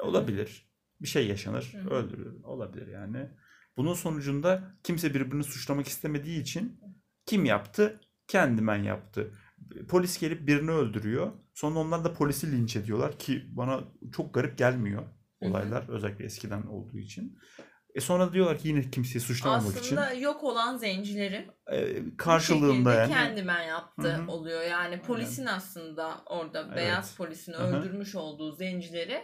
[0.00, 0.70] Olabilir.
[1.00, 1.72] Bir şey yaşanır.
[1.72, 1.90] Hı hı.
[1.90, 2.42] Öldürülür.
[2.42, 3.28] Olabilir yani.
[3.76, 6.80] Bunun sonucunda kimse birbirini suçlamak istemediği için
[7.26, 8.00] kim yaptı?
[8.28, 9.32] Kendimen yaptı.
[9.88, 11.32] Polis gelip birini öldürüyor.
[11.56, 15.50] Sonra onlar da polisi linç ediyorlar ki bana çok garip gelmiyor Hı hı.
[15.50, 15.88] olaylar.
[15.88, 17.38] Özellikle eskiden olduğu için.
[17.96, 19.96] E sonra diyorlar ki yine kimseyi suçlamamak için.
[19.96, 23.12] Aslında yok olan zencilerin E, karşılığında yani.
[23.12, 24.30] kendimen yaptı Hı hı.
[24.30, 24.62] oluyor.
[24.62, 26.76] Yani polisin aslında orada Evet.
[26.76, 27.76] beyaz polisin Hı hı.
[27.76, 29.20] öldürmüş olduğu zencileri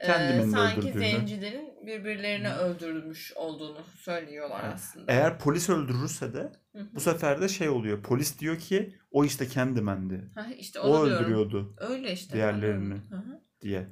[0.00, 0.98] e, sanki öldürdüğünü.
[0.98, 2.58] zencilerin birbirlerini Hı.
[2.58, 5.12] öldürmüş olduğunu söylüyorlar aslında.
[5.12, 6.88] Eğer polis öldürürse de Hı hı.
[6.94, 8.02] bu sefer de şey oluyor.
[8.02, 10.30] Polis diyor ki o işte kendimendi.
[10.34, 12.34] Ha, işte O öldürüyordu Öyle işte.
[12.34, 12.94] diğerlerini.
[12.94, 13.40] Hı hı.
[13.60, 13.88] diye.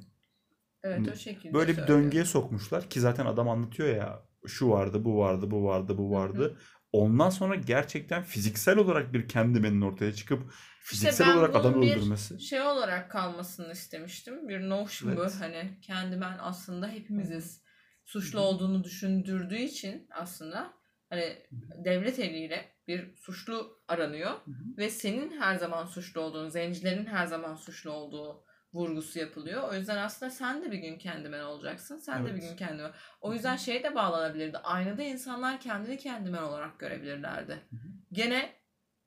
[0.83, 1.99] Evet Hani o şekilde Böyle bir söylüyor.
[1.99, 6.57] döngüye sokmuşlar ki zaten adam anlatıyor ya şu vardı, bu vardı, bu vardı, bu vardı.
[6.91, 10.53] Ondan sonra gerçekten fiziksel olarak bir kendimenin ortaya çıkıp
[10.83, 12.39] fiziksel ben olarak adam bunun bir öldürmesi.
[12.41, 14.49] Şey olarak kalmasını istemiştim.
[14.49, 15.19] Bir notion Evet.
[15.19, 15.39] bu.
[15.39, 17.63] Hani kendi ben aslında hepimiziz
[18.05, 20.73] suçlu olduğunu düşündürdüğü için aslında
[21.09, 21.37] hani
[21.85, 24.77] devlet eliyle bir suçlu aranıyor Hı hı.
[24.77, 29.69] ve senin her zaman suçlu olduğun, zencilerin her zaman suçlu olduğu vurgusu yapılıyor.
[29.69, 31.97] O yüzden aslında sen de bir gün kendimen olacaksın.
[31.97, 32.49] Sen de bir Evet.
[32.49, 32.91] gün kendimen.
[33.21, 34.57] O yüzden şey de bağlanabilirdi.
[34.57, 37.53] Aynada insanlar kendini kendimen olarak görebilirlerdi.
[37.53, 37.77] hı.
[38.11, 38.49] Gene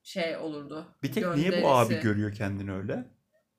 [0.02, 0.86] şey olurdu.
[1.02, 2.08] Bir tek niye bu abi gönderisi.
[2.08, 3.04] görüyor kendini öyle?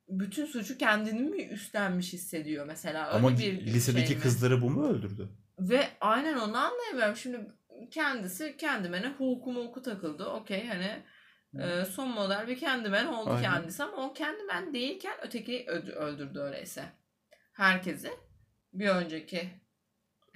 [0.10, 3.08] bütün suçu kendini mi üstlenmiş hissediyor mesela?
[3.08, 4.22] Öyle Ama bir lisedeki şey mi?
[4.22, 5.30] kızları bu mu öldürdü?
[5.60, 7.16] Ve aynen onu anlayamıyorum.
[7.16, 7.48] Şimdi
[7.92, 10.26] kendisi kendimene hukuku muku takıldı.
[10.26, 11.04] Okey hani
[11.60, 13.42] e, son model bir kendimen oldu Aynen.
[13.52, 16.84] kendisi ama o kendimen değilken öteki öldü- öldürdü öyleyse.
[17.54, 18.12] Herkesi.
[18.74, 19.50] Bir önceki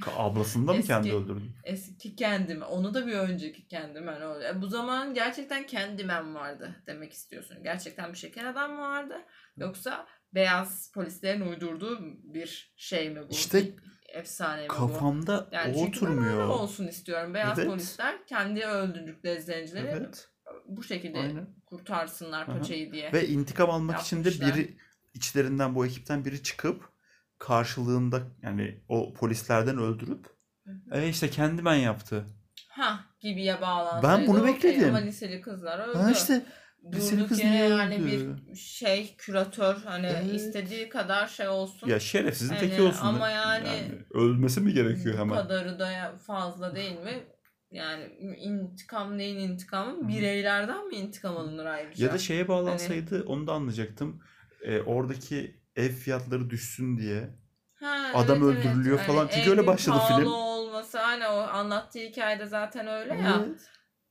[0.01, 1.43] Ka- Ablasını da mı kendi öldürdü?
[1.63, 4.45] eski kendime onu da bir önceki kendimen öldü.
[4.45, 7.63] E, bu zaman gerçekten kendimen vardı demek istiyorsun.
[7.63, 9.15] Gerçekten bir şeker adam mı vardı?
[9.57, 11.99] Yoksa beyaz polislerin uydurduğu
[12.33, 13.31] bir şey mi bu?
[13.31, 13.73] İşte Bir
[14.13, 14.73] efsane mi bu?
[14.73, 16.47] Kafamda Yani o oturmuyor.
[16.47, 17.33] olsun istiyorum.
[17.33, 17.69] Beyaz Evet.
[17.69, 20.27] polisler kendi öldürdükleri zencileri Evet.
[20.67, 21.47] Bu şekilde Aynen.
[21.65, 23.13] kurtarsınlar paçayı diye.
[23.13, 24.55] Ve intikam almak için de Yapmışlar.
[24.57, 24.77] biri
[25.13, 26.89] içlerinden bu ekipten biri çıkıp
[27.37, 30.25] karşılığında yani o polislerden öldürüp
[30.65, 30.99] Hı hı.
[31.01, 32.25] e işte kendi ben yaptı.
[32.69, 34.07] Ha gibiye bağlansaydı.
[34.21, 34.89] Ben bunu okey bekledim.
[34.89, 35.97] Ama liseli kızlar öldü.
[35.97, 36.45] Ha işte
[36.93, 38.37] liseli kız niye yani öldü?
[38.49, 40.33] bir şey küratör hani Evet.
[40.33, 41.87] istediği kadar şey olsun.
[41.89, 43.05] ya şerefsizin Yani teki olsun.
[43.05, 45.35] ama yani- ölmesi mi gerekiyor Bu hemen?
[45.35, 47.23] kadarı da fazla değil mi?
[47.71, 48.05] Yani
[48.37, 50.07] intikam neyin intikamı?
[50.07, 52.05] Bireylerden mi intikam alınır ayrıca?
[52.05, 54.21] Ya da şeye bağlansaydı onu da anlayacaktım.
[54.61, 57.29] E, oradaki ev fiyatları düşsün diye.
[57.73, 59.27] Ha, adam öldürülüyor Hani falan.
[59.27, 60.27] Çünkü öyle başladı film.
[60.27, 63.45] olması hani o anlattığı hikayede zaten öyle ya.
[63.47, 63.61] Evet.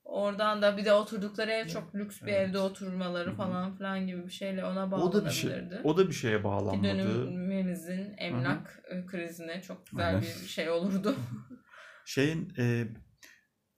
[0.03, 2.49] Oradan da bir de oturdukları ev çok lüks bir Evet.
[2.49, 3.37] evde oturmaları Hı hı.
[3.37, 5.49] falan filan gibi bir şeyle ona O da bir şey.
[5.49, 5.81] bağlanabilirdi.
[5.83, 6.87] O da bir şeye bağlanmadı.
[6.87, 10.21] dönemimizin emlak e, krizine çok güzel Aynen.
[10.21, 11.15] bir şey olurdu.
[12.05, 12.87] Şeyin e,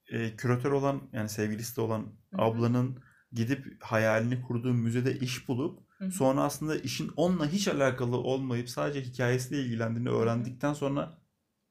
[0.08, 2.42] e, küratör olan yani sevgilisi de olan Hı hı.
[2.42, 3.02] ablanın
[3.32, 6.10] gidip hayalini kurduğu müzede iş bulup Hı hı.
[6.10, 11.18] sonra aslında işin onunla hiç alakalı olmayıp sadece hikayesiyle ilgilendiğini öğrendikten sonra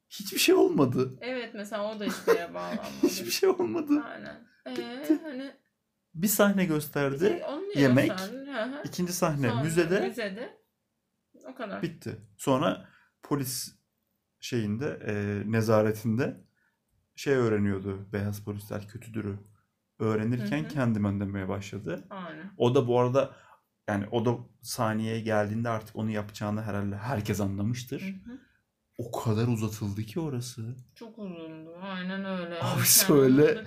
[0.09, 1.17] hiçbir şey olmadı.
[1.21, 2.83] evet mesela o da hiçbir yere bağlanmadı.
[3.03, 4.03] Hiçbir şey olmadı.
[4.05, 4.47] Aynen.
[4.67, 5.51] Ee, hani
[6.15, 7.43] Bir sahne bir gösterdi.
[7.47, 8.81] onu diyorum yemek, hı.
[8.85, 10.57] ikinci sahne Sonra müzede Müzede.
[11.45, 11.81] O kadar.
[11.81, 12.17] bitti.
[12.37, 12.89] Sonra
[13.23, 13.75] polis
[14.39, 15.13] şeyinde e,
[15.51, 16.37] nezaretinde
[17.15, 18.13] şey öğreniyordu.
[18.13, 19.39] Beyaz polisler kötüdürü
[19.99, 21.19] öğrenirken Hı hı.
[21.19, 22.03] demeye başladı.
[22.09, 22.51] Aynen.
[22.57, 23.35] O da bu arada
[23.89, 28.01] yani o da saniyeye geldiğinde artık onu yapacağını herhalde herkes anlamıştır.
[28.01, 28.37] Hı hı.
[28.97, 30.75] O kadar uzatıldı ki orası.
[30.95, 31.77] Çok uzundu.
[31.81, 32.59] Aynen öyle.
[32.61, 33.63] Abi söyle.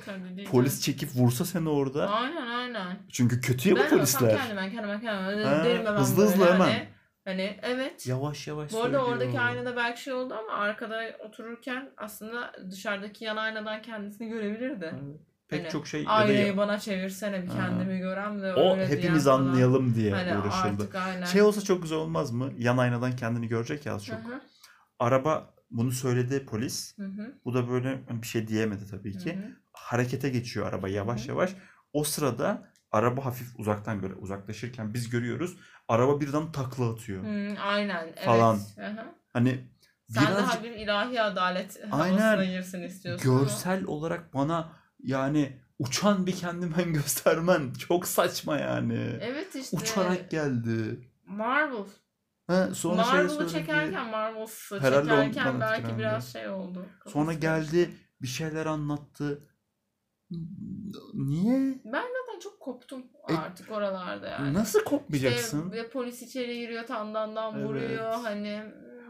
[0.50, 2.10] Polis çekip vursa seni orada.
[2.10, 2.98] Aynen aynen.
[3.08, 4.36] Çünkü kötü ya bu ben polisler.
[4.36, 6.88] kendime kendime kendime Ha, derim hızlı hızlı hemen.
[7.26, 8.06] Hani, hani evet.
[8.06, 9.12] Yavaş yavaş Bu arada söylüyor.
[9.16, 14.94] oradaki aynada belki şey oldu ama arkada otururken aslında dışarıdaki yan aynadan kendisini görebilirdi.
[14.94, 15.20] Evet.
[15.48, 17.54] Pek Hani çok şey ya Aynayı bana çevirsene bir Ha.
[17.56, 19.40] kendimi görem de o hepimiz falan.
[19.40, 20.82] anlayalım diye Hani uğraşıldı.
[20.82, 21.24] artık aynen.
[21.26, 22.52] Şey olsa çok güzel olmaz mı?
[22.58, 24.18] Yan aynadan kendini görecek ya az çok.
[24.18, 24.40] Hı hı,
[24.98, 26.98] Araba bunu söyledi polis.
[26.98, 29.34] hı hı, Bu da böyle bir şey diyemedi tabii ki.
[29.36, 29.50] hı hı.
[29.72, 31.28] Harekete geçiyor araba yavaş Hı hı.
[31.28, 31.50] yavaş.
[31.92, 35.56] O sırada araba hafif uzaktan göre uzaklaşırken biz görüyoruz.
[35.88, 37.22] Araba birden takla atıyor.
[37.24, 38.04] Hı, aynen.
[38.06, 38.24] Evet.
[38.24, 38.54] Falan.
[38.56, 39.04] Hı.
[39.32, 39.64] Hani
[40.08, 42.18] Sen daha birazcık bir ilahi adalet Aynen.
[42.18, 44.72] havasına girsin istiyorsun ama- görsel olarak bana
[45.02, 49.18] yani uçan bir kendimen göstermen çok saçma yani.
[49.20, 49.76] Evet işte.
[49.76, 51.00] Uçarak geldi.
[51.26, 51.84] Marvel.
[52.46, 53.52] Ha, sonra şey Marvel'ı söyledi.
[53.52, 55.98] çekerken Marvel'sı Herhalde çekerken belki etkilendi.
[55.98, 56.86] biraz şey oldu.
[57.06, 57.90] Sonra geldi
[58.22, 59.48] bir şeyler anlattı.
[61.14, 61.78] Niye?
[61.84, 62.04] Ben
[62.36, 64.54] zaten çok koptum E, artık oralarda yani.
[64.54, 65.72] Nasıl İşte kopmayacaksın?
[65.72, 67.66] ve polis içeri giriyor tandandan Evet.
[67.68, 68.62] vuruyor hani.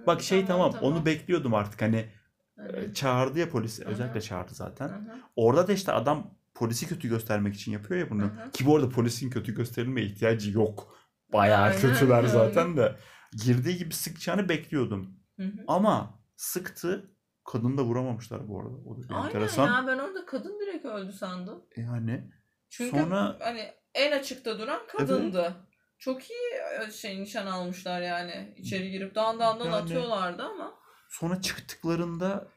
[0.07, 0.93] Bak şey tamam, tamam.
[0.93, 2.11] onu bekliyordum artık hani
[2.57, 3.89] Hani, e, çağırdı ya polis Hı hı.
[3.89, 4.89] özellikle çağırdı zaten.
[4.89, 5.17] hı hı.
[5.37, 8.23] Orada da işte adam polisi kötü göstermek için yapıyor ya bunu.
[8.23, 8.51] Hı hı.
[8.51, 10.97] Ki bu arada polisin kötü gösterilmeye ihtiyacı yok.
[11.33, 12.29] Bayağı Aynen kötüler öyle.
[12.29, 12.97] zaten de.
[13.45, 15.17] Girdiği gibi sıkacağını bekliyordum.
[15.37, 15.65] Hı hı.
[15.69, 17.11] Ama sıktı.
[17.45, 18.75] Kadını da vuramamışlar bu arada.
[18.87, 19.67] O da Aynen enteresan.
[19.67, 21.65] ya ben orada kadın direkt öldü sandım.
[21.77, 22.31] Yani
[22.69, 25.57] Çünkü Sonra- hani en açıkta duran kadındı.
[25.99, 26.53] Çok iyi
[26.89, 28.55] e, şey nişan almışlar yani.
[28.57, 30.75] İçeri girip dandandan Yani- atıyorlardı ama.
[31.09, 32.49] sonra çıktıklarında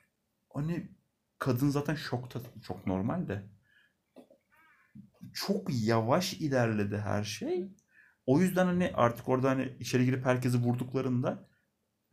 [0.53, 0.91] hani
[1.39, 3.43] kadın zaten şokta çok normal de.
[5.33, 7.71] Çok yavaş ilerledi her şey.
[8.25, 11.47] O yüzden hani artık orada hani içeri girip herkesi vurduklarında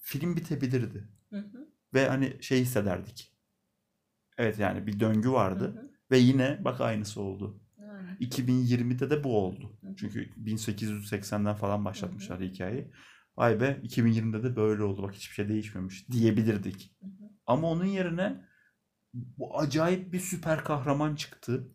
[0.00, 1.08] film bitebilirdi.
[1.30, 3.32] Hı hı, Ve hani şey hissederdik.
[4.38, 5.74] Evet yani bir döngü hı vardı.
[5.76, 5.90] hı.
[6.10, 7.60] Ve yine bak aynısı oldu.
[8.20, 8.30] Yani.
[8.30, 9.78] 2020'de de bu oldu.
[9.96, 12.90] Çünkü 1880'den falan başlatmışlar hikayeyi.
[13.36, 15.02] Vay be 2020'de de böyle oldu.
[15.02, 16.96] Bak hiçbir şey değişmemiş diyebilirdik.
[17.46, 18.44] Ama onun yerine
[19.14, 21.72] bu acayip bir süper kahraman çıktı.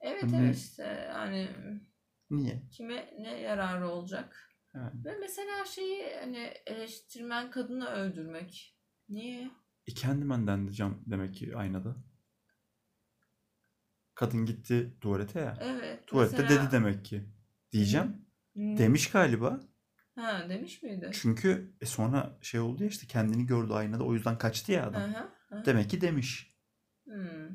[0.00, 1.48] Evet Hani- evet işte yani
[2.30, 2.62] Niye?
[2.70, 4.54] kime ne yararı olacak?
[4.74, 5.04] Yani.
[5.04, 8.78] Ve mesela şeyi hani eleştirmen kadını öldürmek.
[9.08, 9.50] Niye?
[9.86, 11.96] E kendimen diyeceğim demek ki aynada.
[14.18, 15.58] Kadın gitti tuvalete ya.
[15.60, 16.06] Evet.
[16.06, 17.24] Tuvalette mesela- dedi demek ki.
[17.72, 18.06] Diyeceğim.
[18.56, 18.60] Hı.
[18.78, 19.60] Demiş galiba.
[20.14, 21.10] Ha demiş miydi?
[21.12, 25.02] Çünkü e sonra şey oldu ya işte kendini gördü aynada o yüzden kaçtı ya adam.
[25.02, 25.64] Aha, aha.
[25.66, 26.54] Demek ki demiş.
[27.04, 27.48] Hmm.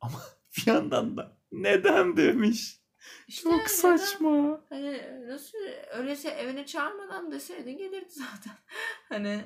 [0.56, 2.80] Bir yandan da neden demiş.
[3.28, 4.60] İşte Çok neden- saçma.
[4.68, 5.58] Hani nasıl
[5.92, 8.58] öyleyse evine çağırmadan deseydin gelirdi zaten.
[9.08, 9.44] hani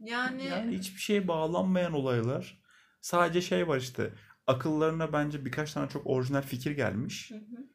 [0.00, 2.62] yani, Yani hiçbir şeye bağlanmayan olaylar.
[3.00, 4.12] Sadece şey var işte.
[4.46, 7.30] Akıllarına bence birkaç tane çok orijinal fikir gelmiş.
[7.30, 7.66] Hı hı,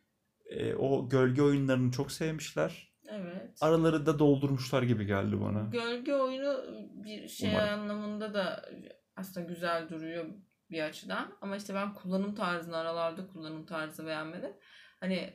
[0.46, 2.94] E, o gölge oyunlarını çok sevmişler.
[3.10, 3.58] evet.
[3.62, 5.70] Araları da doldurmuşlar gibi geldi bana.
[5.72, 6.64] Gölge oyunu
[7.04, 7.70] bir şey Umarım.
[7.70, 8.70] anlamında da
[9.16, 10.26] aslında güzel duruyor
[10.70, 11.38] bir açıdan.
[11.42, 14.52] Ama işte ben kullanım tarzını aralarda kullanım tarzı beğenmedim.
[15.00, 15.34] Hani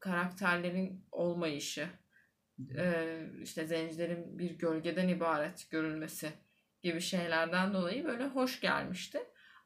[0.00, 1.88] karakterlerin olmayışı,
[2.58, 6.32] eee, işte zencilerin bir gölgeden ibaret görülmesi
[6.82, 9.18] gibi şeylerden dolayı böyle hoş gelmişti.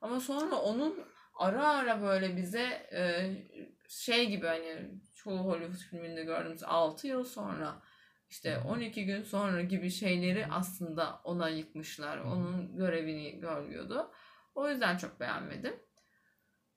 [0.04, 0.98] Ama sonra onun
[1.34, 3.48] ara ara böyle bize eee,
[3.88, 7.82] şey gibi hani çoğu Hollywood filminde gördüğümüz 6 yıl sonra
[8.30, 12.18] işte 12 gün sonra gibi şeyleri aslında ona yıkmışlar.
[12.18, 14.10] Onun görevini görüyordu.
[14.54, 15.76] O yüzden çok beğenmedim.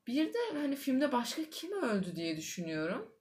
[0.07, 3.11] Bir de hani filmde başka kim öldü diye düşünüyorum.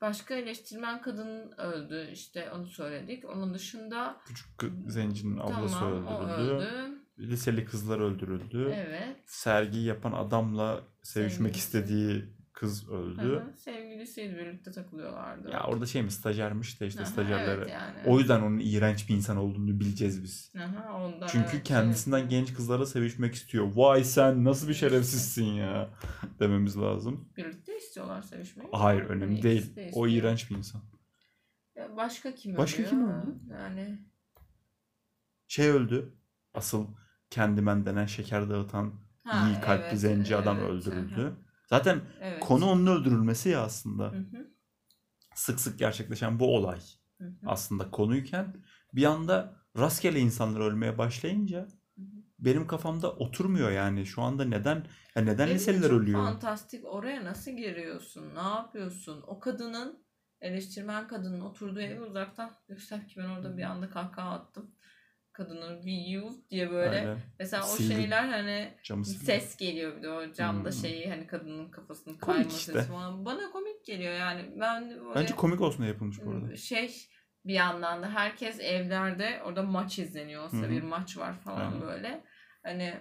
[0.00, 2.08] Başka eleştirmen kadın öldü.
[2.12, 3.24] İşte onu söyledik.
[3.24, 4.46] Onun dışında Küçük
[4.86, 6.64] zencinin ablası tamam o öldürüldü.
[6.64, 6.93] öldü.
[7.18, 8.72] Liseli kızlar öldürüldü.
[8.76, 9.16] Evet.
[9.26, 11.58] Sergi yapan adamla sevişmek Sevgilisi.
[11.78, 13.20] istediği kız öldü.
[13.28, 13.56] Hı hı.
[13.56, 15.50] Sevgilisiyle birlikte takılıyorlardı.
[15.50, 17.60] Ya orada şey mi stajyermiş de işte Aha, stajyerlere.
[17.62, 17.98] Evet yani.
[18.04, 20.52] O yüzden onun iğrenç bir insan olduğunu bileceğiz biz.
[20.58, 22.30] Aha, ondan Çünkü evet, kendisinden evet.
[22.30, 23.72] genç kızlara sevişmek istiyor.
[23.74, 25.90] Vay sen nasıl bir şerefsizsin ya
[26.40, 27.28] dememiz lazım.
[27.36, 28.68] Birlikte istiyorlar sevişmeyi.
[28.72, 29.76] Hayır önemli değil.
[29.76, 30.82] de O iğrenç bir insan.
[31.76, 32.90] Ya Başka kim Başka ölüyor?
[32.90, 33.38] kim öldü?
[33.50, 33.98] Yani
[35.48, 36.14] Şey öldü.
[36.54, 36.86] Asıl
[37.34, 41.20] kendimen denen şeker dağıtan ha, iyi kalpli evet, zenci adam evet, öldürüldü.
[41.20, 42.42] aha, Zaten Evet.
[42.44, 44.04] konu onun öldürülmesi ya aslında.
[44.12, 44.50] Hı hı,
[45.34, 46.80] Sık sık gerçekleşen bu olay
[47.20, 51.60] hı hı, aslında konuyken bir anda rastgele insanlar ölmeye başlayınca
[51.96, 52.22] hı hı.
[52.38, 54.06] benim kafamda oturmuyor yani.
[54.06, 56.24] Şu anda neden ya neden liseliler çok ölüyor?
[56.24, 56.84] Fantastik.
[56.84, 58.34] Oraya nasıl giriyorsun?
[58.34, 59.24] Ne yapıyorsun?
[59.26, 60.04] O kadının
[60.40, 64.74] eleştirmen kadının oturduğu evi uzaktan göster ki ben orada bir anda kahkaha attım.
[65.34, 66.98] Kadının we you diye böyle.
[66.98, 67.18] Aynen.
[67.38, 67.94] Mesela o Sildi.
[67.94, 69.24] şeyler hani Camı bir sildi.
[69.24, 70.72] ses geliyor bir de o camda Hmm.
[70.76, 72.82] şeyi hani kadının kafasının Komik kayma işte.
[72.82, 73.24] falan.
[73.24, 74.60] Bana komik geliyor yani.
[74.60, 76.56] Ben böyle Bence komik olsun diye yapılmış bu arada.
[76.56, 77.08] şey
[77.44, 80.70] bir yandan da herkes evlerde orada maç izleniyor olsa Hı hı.
[80.70, 81.80] bir maç var falan Aynen.
[81.82, 82.24] böyle.
[82.62, 82.94] Hani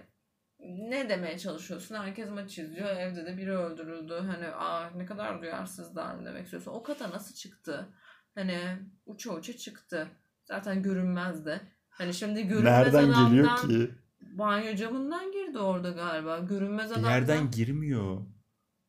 [0.60, 1.96] ne demeye çalışıyorsun?
[1.96, 2.90] Herkes maç izliyor.
[2.98, 4.14] Evde de biri öldürüldü.
[4.14, 6.72] Hani aa ne kadar duyarsızlar mı demek istiyorsun?
[6.72, 7.88] O kata nasıl çıktı?
[8.36, 8.60] Hani
[9.06, 10.08] uça uça çıktı.
[10.46, 11.62] Zaten görünmezdi.
[11.98, 13.92] Hani şimdi görünmez Nereden adamdan geliyor ki?
[14.22, 16.40] banyo camından girdi orada galiba.
[16.40, 18.22] Görünmez adamdan yerden girmiyor.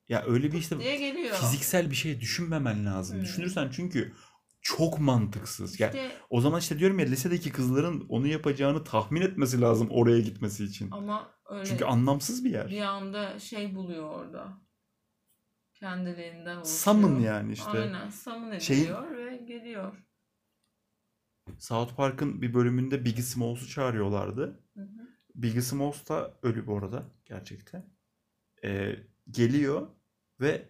[0.08, 1.34] Ya öyle bir işte diye geliyor.
[1.34, 3.16] fiziksel bir şey düşünmemen lazım.
[3.16, 3.24] Hmm.
[3.24, 4.12] Düşünürsen çünkü
[4.60, 5.72] çok mantıksız.
[5.72, 10.64] İşte o zaman işte diyorum ya lisedeki kızların onu yapacağını tahmin etmesi lazım oraya gitmesi
[10.64, 10.90] için.
[10.90, 12.70] ama öyle Çünkü anlamsız bir yer.
[12.70, 14.64] bir anda şey buluyor orada.
[15.74, 16.76] kendiliğinden oluşuyor.
[16.78, 17.70] Summon yani işte.
[17.70, 20.03] Aynen summon Şeyin- ediliyor ve geliyor.
[21.58, 24.62] South Park'ın bir bölümünde Biggie Smalls'u çağırıyorlardı.
[24.74, 25.08] Hı hı.
[25.34, 27.84] Biggie Smalls da ölü bu arada gerçekten.
[28.64, 28.96] Ee,
[29.30, 29.88] geliyor
[30.40, 30.68] ve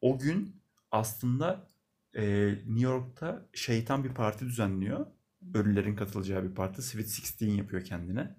[0.00, 1.68] o gün aslında
[2.14, 5.06] e, New York'ta şeytan bir parti düzenliyor.
[5.54, 6.82] Ölülerin katılacağı bir parti.
[6.82, 8.36] Sweet 16 yapıyor kendine.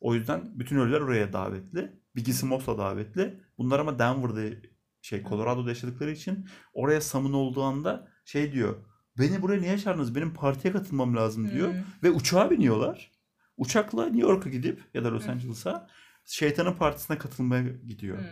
[0.00, 2.00] O yüzden bütün ölüler oraya davetli.
[2.16, 3.40] Biggie Smalls da davetli.
[3.58, 4.56] Bunlar ama Denver'da
[5.02, 8.76] şey Colorado'da yaşadıkları için oraya summon olduğu anda şey diyor.
[9.18, 10.14] Beni buraya niye çağırdınız?
[10.14, 11.68] Benim partiye katılmam lazım diyor.
[11.74, 11.82] Hı.
[12.02, 13.10] Ve uçağa biniyorlar.
[13.56, 15.30] Uçakla New York'a gidip ya da Los Hı.
[15.30, 15.88] Angeles'a
[16.24, 18.18] şeytanın partisine katılmaya gidiyor.
[18.18, 18.22] Hı.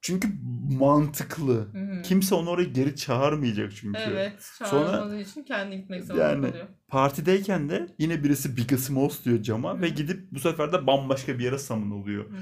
[0.00, 0.28] Çünkü
[0.78, 1.54] mantıklı.
[1.72, 2.02] Hı.
[2.02, 3.98] Kimse onu oraya geri çağırmayacak çünkü.
[4.00, 4.32] Evet.
[4.64, 6.66] Sonra- için kendi gitmek zorunda Yani- kalıyor.
[6.88, 9.80] Partideyken de yine birisi Biggie Smalls diyor cama Hı.
[9.82, 12.24] ve gidip bu sefer de bambaşka bir yere summon oluyor.
[12.30, 12.34] Hı.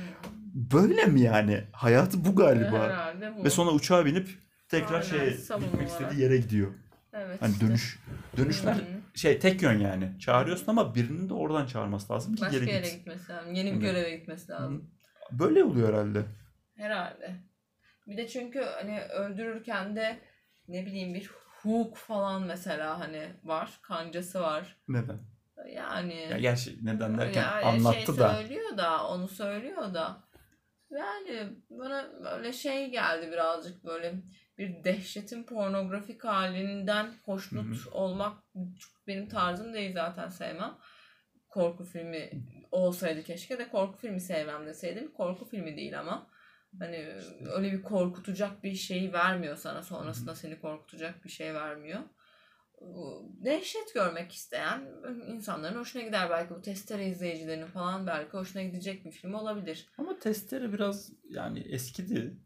[0.55, 1.65] Böyle mi yani?
[1.73, 2.79] Hayatı bu galiba.
[2.85, 3.45] Herhalde bu.
[3.45, 4.29] Ve sonra uçağa binip
[4.69, 5.91] tekrar Aynen, summon gitmek olarak.
[6.03, 6.71] istediği yere gidiyor.
[7.13, 7.67] Evet, Hani işte.
[7.67, 7.99] dönüş
[8.37, 8.85] dönüşler Hı.
[9.15, 10.19] şey tek yön yani.
[10.21, 12.97] Çağırıyorsun ama birinin de oradan çağırması lazım ki Başka geri yere git.
[12.99, 13.55] gitmesi lazım.
[13.55, 13.83] Yeni bir Evet.
[13.83, 14.91] göreve gitmesi lazım.
[15.33, 16.25] Böyle oluyor herhalde.
[16.77, 17.37] Herhalde.
[18.07, 20.19] Bir de çünkü hani öldürürken de
[20.69, 21.31] ne bileyim bir
[21.63, 23.79] hook falan mesela hani var.
[23.83, 24.77] Kancası var.
[24.89, 25.19] Neden?
[25.75, 28.35] Yani Ya gerçi neden derken yani anlattı şey da.
[28.35, 30.25] söylüyor da onu söylüyor da
[30.91, 34.15] yani bana böyle şey geldi birazcık böyle
[34.61, 38.43] bir dehşetin pornografik halinden hoşnut Hı olmak
[39.07, 40.79] benim tarzım değil zaten sevmem.
[41.49, 42.31] Korku filmi
[42.71, 45.13] olsaydı keşke de korku filmi sevmem deseydim.
[45.13, 46.31] Korku filmi değil ama.
[46.79, 47.09] Hani
[47.57, 49.83] öyle bir korkutacak bir şey vermiyor sana.
[49.83, 52.01] Sonrasında seni korkutacak bir şey vermiyor.
[53.45, 54.89] Dehşet görmek isteyen
[55.29, 59.89] insanların hoşuna gider belki bu testere izleyicilerinin falan belki hoşuna gidecek bir film olabilir.
[59.99, 62.37] Ama testere biraz yani eskidi.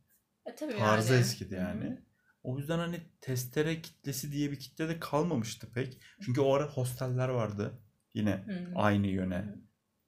[0.47, 1.21] E tabii Tarzı yani.
[1.21, 1.99] eskidi yani.
[2.43, 6.01] O yüzden hani testere kitlesi diye bir kitle de kalmamıştı pek.
[6.21, 7.79] Çünkü o ara hosteller vardı.
[8.15, 8.73] Yine Hı hı.
[8.75, 9.45] aynı yöne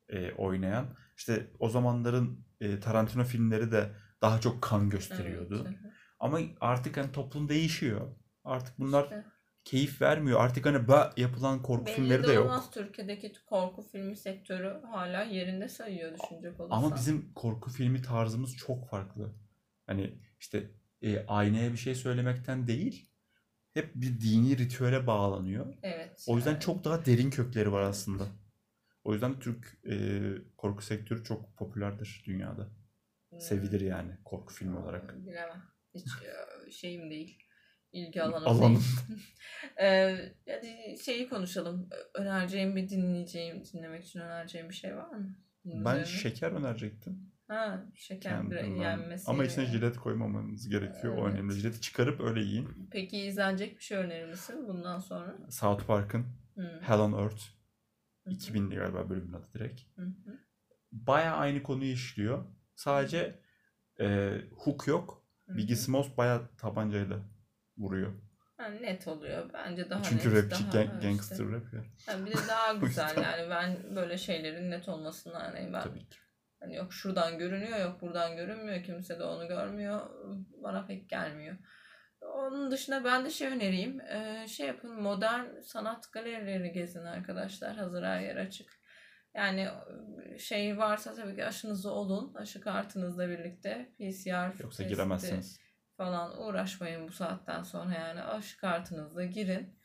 [0.08, 0.96] e, oynayan.
[1.16, 3.90] İşte o zamanların e, Tarantino filmleri de
[4.22, 5.66] daha çok kan gösteriyordu.
[5.68, 5.92] Evet.
[6.20, 8.16] Ama artık hani toplum değişiyor.
[8.44, 9.24] Artık bunlar İşte.
[9.64, 10.40] keyif vermiyor.
[10.40, 12.44] Artık hani ba yapılan korku Belli filmleri de de yok.
[12.44, 16.76] olmaz Türkiye'deki korku filmi sektörü hala yerinde sayıyor düşünecek olursan.
[16.76, 19.34] Ama bizim korku filmi tarzımız çok farklı.
[19.86, 20.70] Hani işte
[21.02, 23.10] e, aynaya bir şey söylemekten değil,
[23.74, 25.74] hep bir dini ritüele bağlanıyor.
[25.82, 26.24] Evet.
[26.28, 26.60] O yüzden yani.
[26.60, 28.26] çok daha derin kökleri var aslında.
[29.04, 30.20] O yüzden Türk e,
[30.56, 32.68] korku sektörü çok popülerdir dünyada.
[33.30, 33.40] Hmm.
[33.40, 35.26] Sevilir yani korku filmi olarak.
[35.26, 35.62] Bilemem.
[35.94, 37.38] Hiç e, şeyim değil.
[37.92, 38.82] İlgi alanım Alanım.
[39.08, 39.20] değil.
[39.80, 41.88] Eee, hadi şeyi konuşalım.
[42.14, 45.36] Önereceğim bir dinleyeceğim, dinlemek için önereceğim bir şey var mı?
[45.64, 47.32] Bunun Ben şeker önerecektim.
[47.48, 48.64] Ha, şeker kendimden.
[48.66, 49.30] yenmesi.
[49.30, 51.18] Ama içine jilet koymamanız gerekiyor.
[51.18, 51.34] O Evet.
[51.34, 51.52] önemli.
[51.54, 52.88] Jileti çıkarıp öyle yiyin.
[52.92, 55.36] Peki izlenecek bir şey önerir misin bundan sonra?
[55.50, 56.80] South Park'ın Hı.
[56.82, 57.42] Hell on Earth.
[58.24, 58.34] Hı hı.
[58.34, 59.80] 2000'li galiba bölümün adı direkt.
[59.96, 60.38] Hı hı.
[60.92, 62.44] Baya aynı konuyu işliyor.
[62.74, 63.40] Sadece
[64.00, 65.22] e, hook yok.
[65.48, 65.76] Biggie.
[65.76, 67.18] Smalls baya tabancayla
[67.78, 68.12] vuruyor.
[68.56, 69.50] Ha, net oluyor.
[69.54, 71.08] Bence daha Çünkü net, rapçi, daha gang- işte.
[71.08, 71.84] gangster rap ya.
[72.06, 76.16] Ha, bir de daha güzel yani ben böyle şeylerin net olmasına hani ben Tabii ki.
[76.60, 80.10] Hani yok şuradan görünüyor yok buradan görünmüyor kimse de onu görmüyor
[80.62, 81.56] bana pek gelmiyor.
[82.20, 84.00] Onun dışında ben de şey önereyim.
[84.00, 87.76] Ee, şey yapın modern sanat galerilerini gezin arkadaşlar.
[87.76, 88.80] Hazır her yer açık.
[89.34, 89.68] Yani
[90.24, 92.34] e, şey varsa tabii ki aşınızı olun.
[92.34, 95.60] Aşı kartınızla birlikte PCR Yoksa giremezsiniz.
[95.96, 99.75] falan uğraşmayın bu saatten sonra yani aşı kartınızla girin.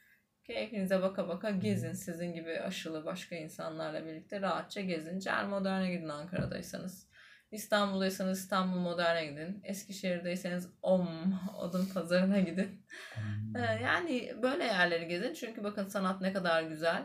[0.53, 1.93] Keyfinize baka baka gezin.
[1.93, 5.19] Sizin gibi aşılı başka insanlarla birlikte rahatça gezin.
[5.19, 7.07] Cer Modern'e gidin Ankara'daysanız.
[7.51, 9.61] İstanbul'daysanız İstanbul Modern'e gidin.
[9.63, 12.85] Eskişehir'deyseniz OM Odun Pazarı'na gidin.
[13.13, 13.55] Hmm.
[13.55, 15.33] Ee, yani böyle yerleri gezin.
[15.33, 17.03] Çünkü bakın sanat ne kadar güzel.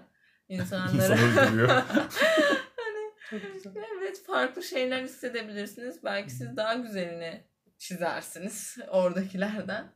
[0.48, 1.12] İnsanları...
[1.12, 1.68] İnsan öldürüyor.
[2.76, 3.40] hani.
[3.98, 6.04] Evet farklı şeyler hissedebilirsiniz.
[6.04, 7.44] Belki siz daha güzelini
[7.78, 9.92] çizersiniz oradakilerden.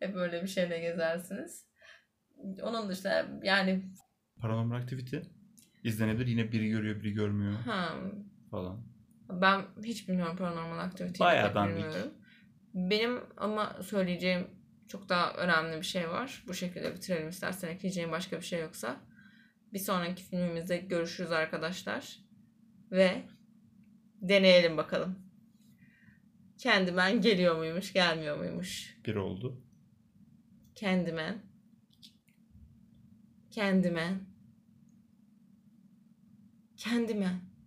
[0.00, 1.66] Hep böyle bir şeyle gezersiniz.
[2.62, 3.82] Onun dışında yani
[4.40, 5.16] Paranormal Activity
[5.84, 6.26] izlenebilir.
[6.26, 7.94] Yine biri görüyor, biri görmüyor ha,
[8.50, 8.86] falan.
[9.28, 11.20] ben hiç bilmiyorum paranormal aktiviteyi.
[11.20, 11.76] Bayağı dandik.
[11.76, 12.12] bilmiyorum.
[12.74, 14.46] Benim ama söyleyeceğim
[14.88, 16.44] çok daha önemli bir şey var.
[16.48, 18.96] Bu şekilde bitirelim istersen ekleyeceğim başka bir şey yoksa.
[19.72, 22.18] Bir sonraki filmimizde görüşürüz arkadaşlar.
[22.90, 23.22] Ve
[24.20, 25.18] deneyelim bakalım.
[26.58, 28.98] Kendimen geliyor muymuş, gelmiyor muymuş?
[29.06, 29.62] Biri oldu.
[30.74, 31.53] Kendimen.
[33.54, 34.26] Kendimen.
[36.76, 37.53] Kendimen.